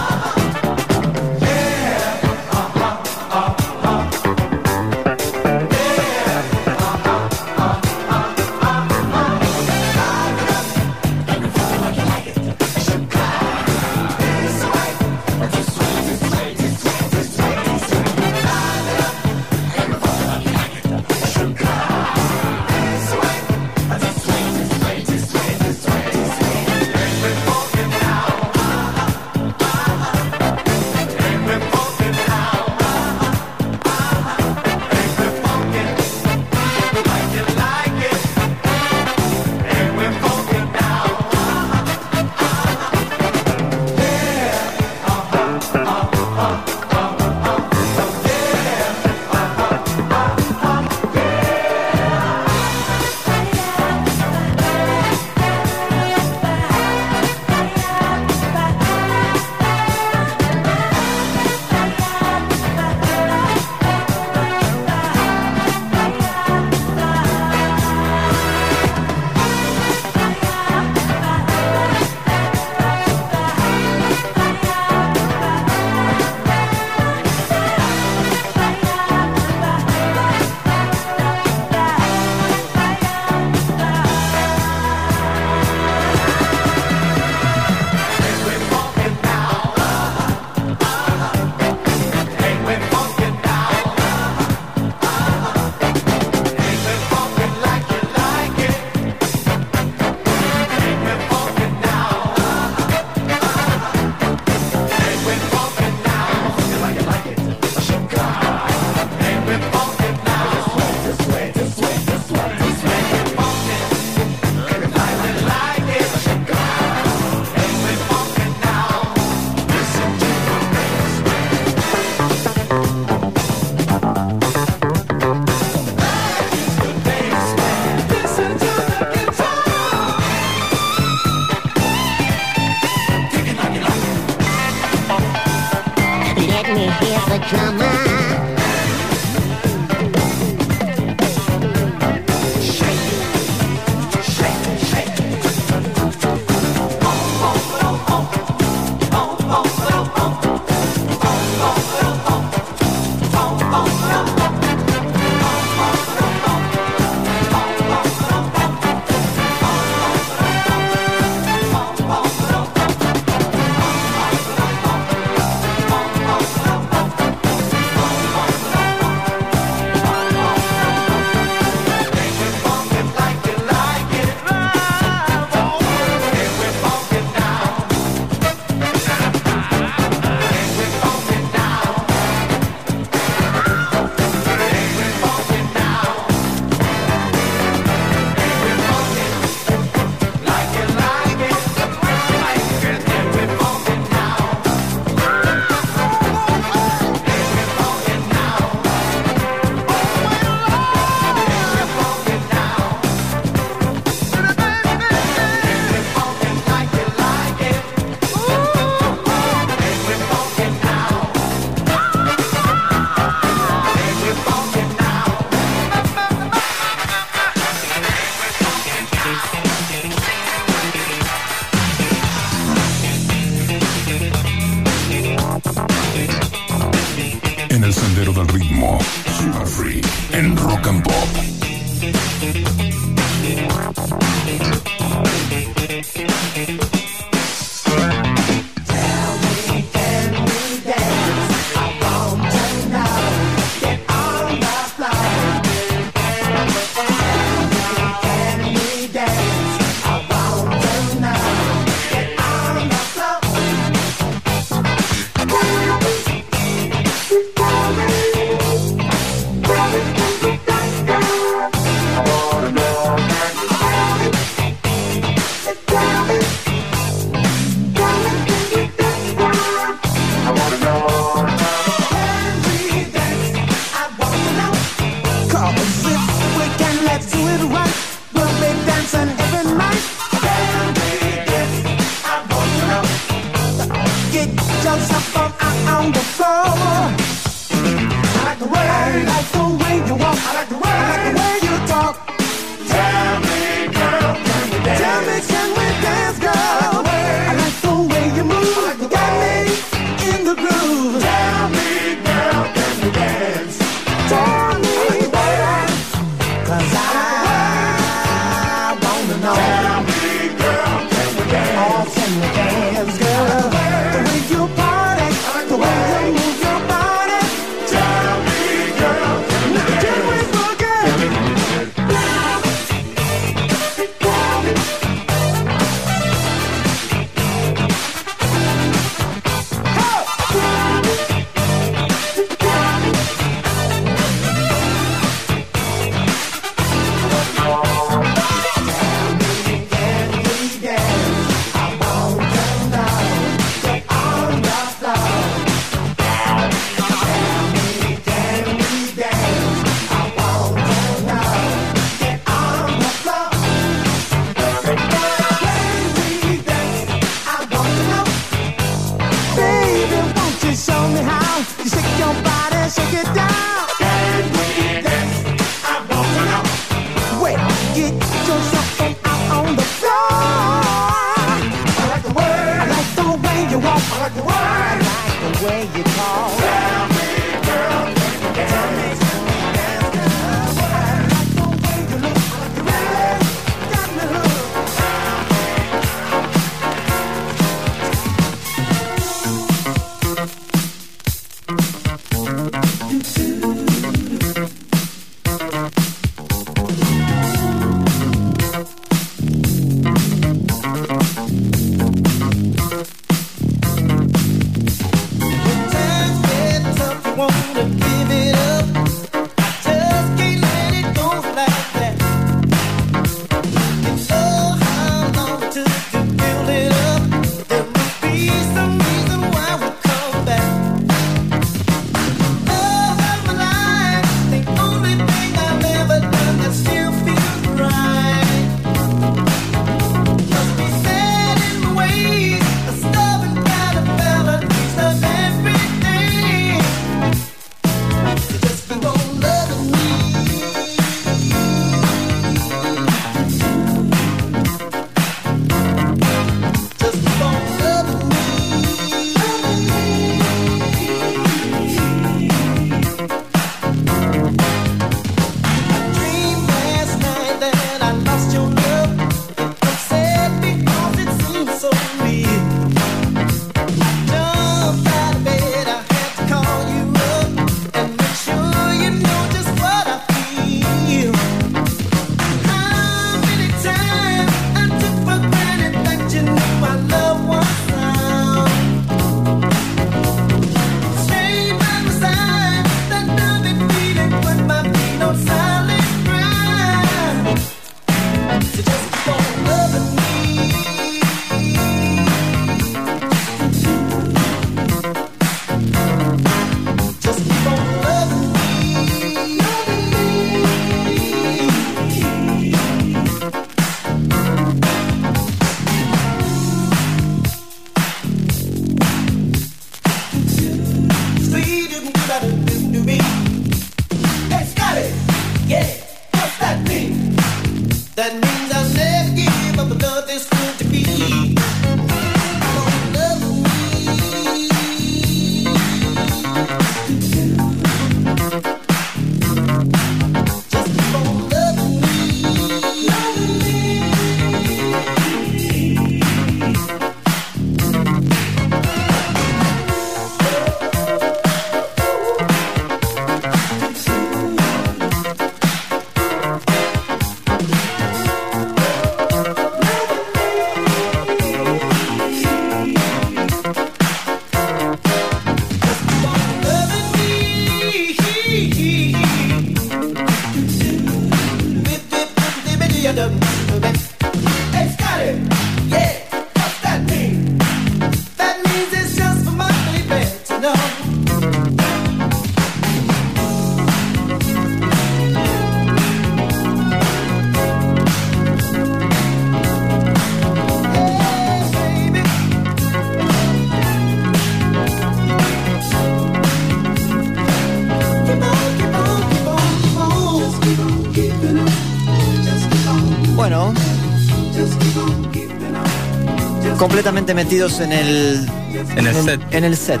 [596.80, 598.48] Completamente metidos en el.
[598.96, 599.40] En el set.
[599.50, 600.00] En el set.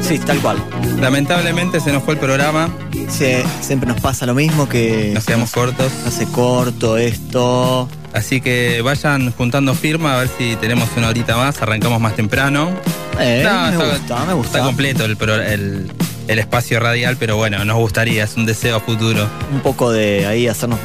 [0.00, 0.56] Sí, tal cual.
[1.00, 2.68] Lamentablemente se nos fue el programa.
[3.08, 5.12] Sí, siempre nos pasa lo mismo que.
[5.14, 5.92] Nos quedamos cortos.
[6.04, 7.88] Hace corto esto.
[8.12, 11.62] Así que vayan juntando firma a ver si tenemos una horita más.
[11.62, 12.70] Arrancamos más temprano.
[13.20, 14.58] Eh, No, me está- gusta, me gusta.
[14.58, 15.16] Está completo el,
[15.46, 15.92] el,
[16.26, 19.28] el espacio radial, pero bueno, nos gustaría, es un deseo a futuro.
[19.52, 20.80] Un poco de ahí hacernos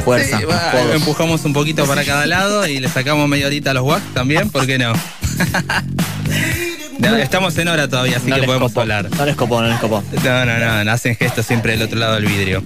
[0.00, 0.38] fuerza.
[0.38, 3.84] Sí, va, empujamos un poquito para cada lado y le sacamos media horita a los
[3.84, 4.92] wax también, ¿por qué no?
[7.00, 9.08] No, estamos en hora todavía, así No que podemos hablar.
[9.16, 10.02] No les copó, no les copó.
[10.22, 12.62] No, no, no, no, hacen gestos siempre del otro lado del vidrio.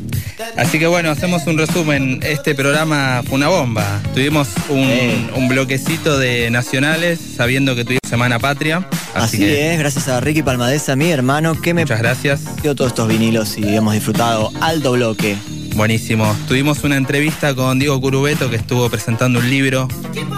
[0.56, 2.20] Así que bueno, hacemos un resumen.
[2.23, 4.01] Este programa fue una bomba.
[4.12, 8.89] Tuvimos un, un bloquecito de nacionales, sabiendo que tuvimos Semana Patria.
[9.15, 12.40] Así, Así, que es, gracias a Ricky Palmadesa, mi hermano, que me muchas gracias.
[12.62, 15.36] dio todos estos vinilos y hemos disfrutado alto bloque.
[15.75, 16.35] Buenísimo.
[16.47, 19.89] Tuvimos una entrevista con Diego Curubeto que estuvo presentando un libro.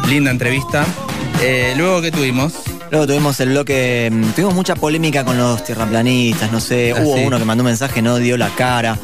[0.08, 0.84] Linda entrevista.
[1.42, 2.54] Eh, luego que tuvimos,
[2.90, 7.16] Luego tuvimos el bloque, mm, tuvimos mucha polémica con los tierraplanistas, no sé, Ah, hubo
[7.16, 7.24] sí.
[7.26, 8.96] uno que mandó un mensaje, no dio la cara,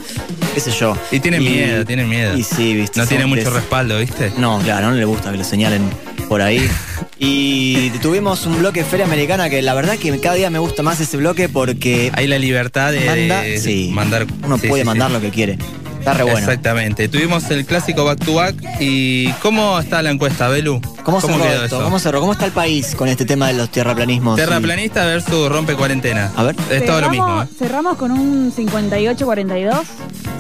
[0.55, 0.97] qué sé yo.
[1.11, 2.37] Y tienen miedo, tienen miedo.
[2.39, 3.01] Y sí, viste.
[3.01, 4.33] no tiene mucho respaldo, ¿viste?
[4.39, 5.83] No, claro, no le gusta que lo señalen
[6.29, 6.67] por ahí.
[7.25, 10.99] Y tuvimos un bloque Feria Americana que la verdad que cada día me gusta más
[10.99, 13.91] ese bloque porque Hay la libertad de, Manda- de sí.
[13.95, 14.27] mandar.
[14.45, 15.57] uno sí, puede sí, mandar lo que quiere.
[16.03, 16.39] Está re bueno.
[16.41, 17.07] Exactamente.
[17.09, 18.57] Tuvimos el clásico back to back.
[18.81, 20.81] ¿Y cómo está la encuesta, Belu?
[21.05, 21.65] ¿Cómo, cerró quedó esto?
[21.77, 21.85] eso?
[21.85, 22.19] ¿Cómo cerró?
[22.21, 24.35] ¿Cómo está el país con este tema de los tierraplanismos?
[24.35, 26.33] Terraplanista versus rompe cuarentena.
[26.37, 26.57] A ver.
[26.71, 27.27] Es todo lo mismo.
[27.29, 27.55] Cerramos- ¿eh?
[27.57, 29.81] Cerramos con un 58-42.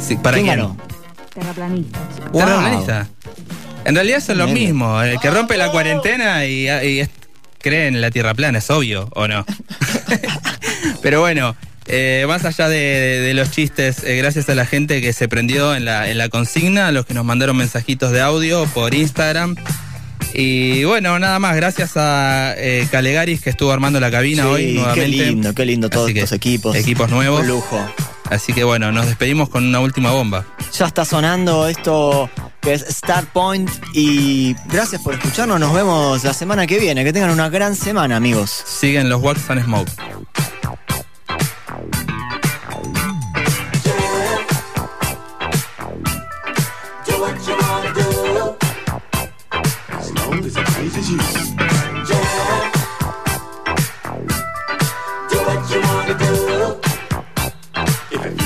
[0.05, 0.59] Sí, ¿Para ¿Quién quién?
[0.59, 0.76] ganó?
[1.32, 2.02] Terraplanistas.
[2.32, 2.40] Wow.
[2.44, 3.06] Terraplanista.
[3.84, 5.01] En realidad son lo mismo.
[5.01, 7.10] El que rompe la cuarentena y, y es-
[7.60, 9.47] cree en la tierra plana, es obvio, ¿o no?
[11.02, 11.55] Pero bueno,
[11.93, 15.28] eh, más allá de, de- de los chistes, eh, gracias a la gente que se
[15.28, 18.94] prendió en la, en la consigna, a los que nos mandaron mensajitos de audio por
[18.94, 19.55] Instagram.
[20.35, 24.73] Y bueno, nada más, gracias a eh, Calegaris que estuvo armando la cabina Sí, hoy
[24.74, 25.01] nuevamente.
[25.02, 26.74] Qué lindo, qué lindo todos estos equipos.
[26.74, 27.43] Equipos nuevos.
[27.43, 27.78] Un lujo.
[28.31, 30.47] Así que bueno, nos despedimos con una última bomba.
[30.78, 32.31] Ya está sonando esto
[32.62, 35.60] que es Start Point y gracias por escucharnos.
[35.60, 37.05] Nos vemos la semana que viene.
[37.05, 38.51] Que tengan una gran semana, amigos.
[38.64, 39.90] Siguen los Wax and Smoke.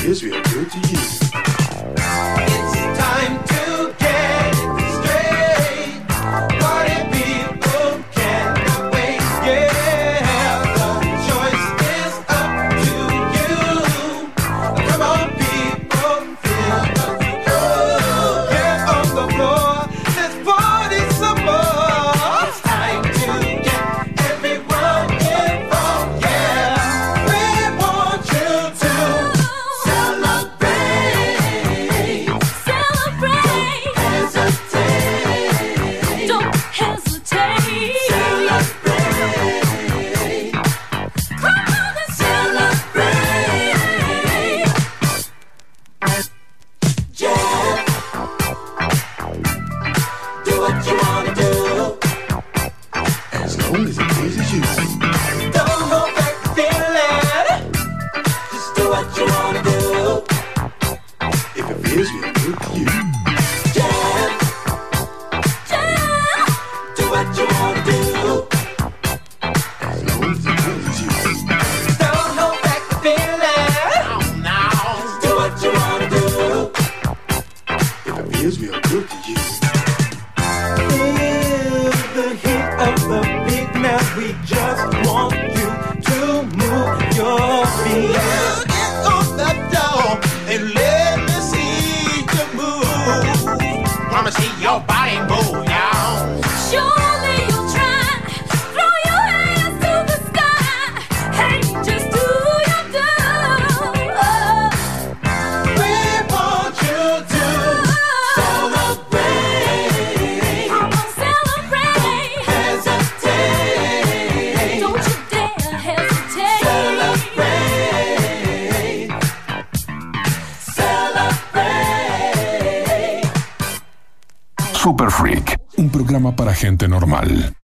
[0.07, 0.46] Israel.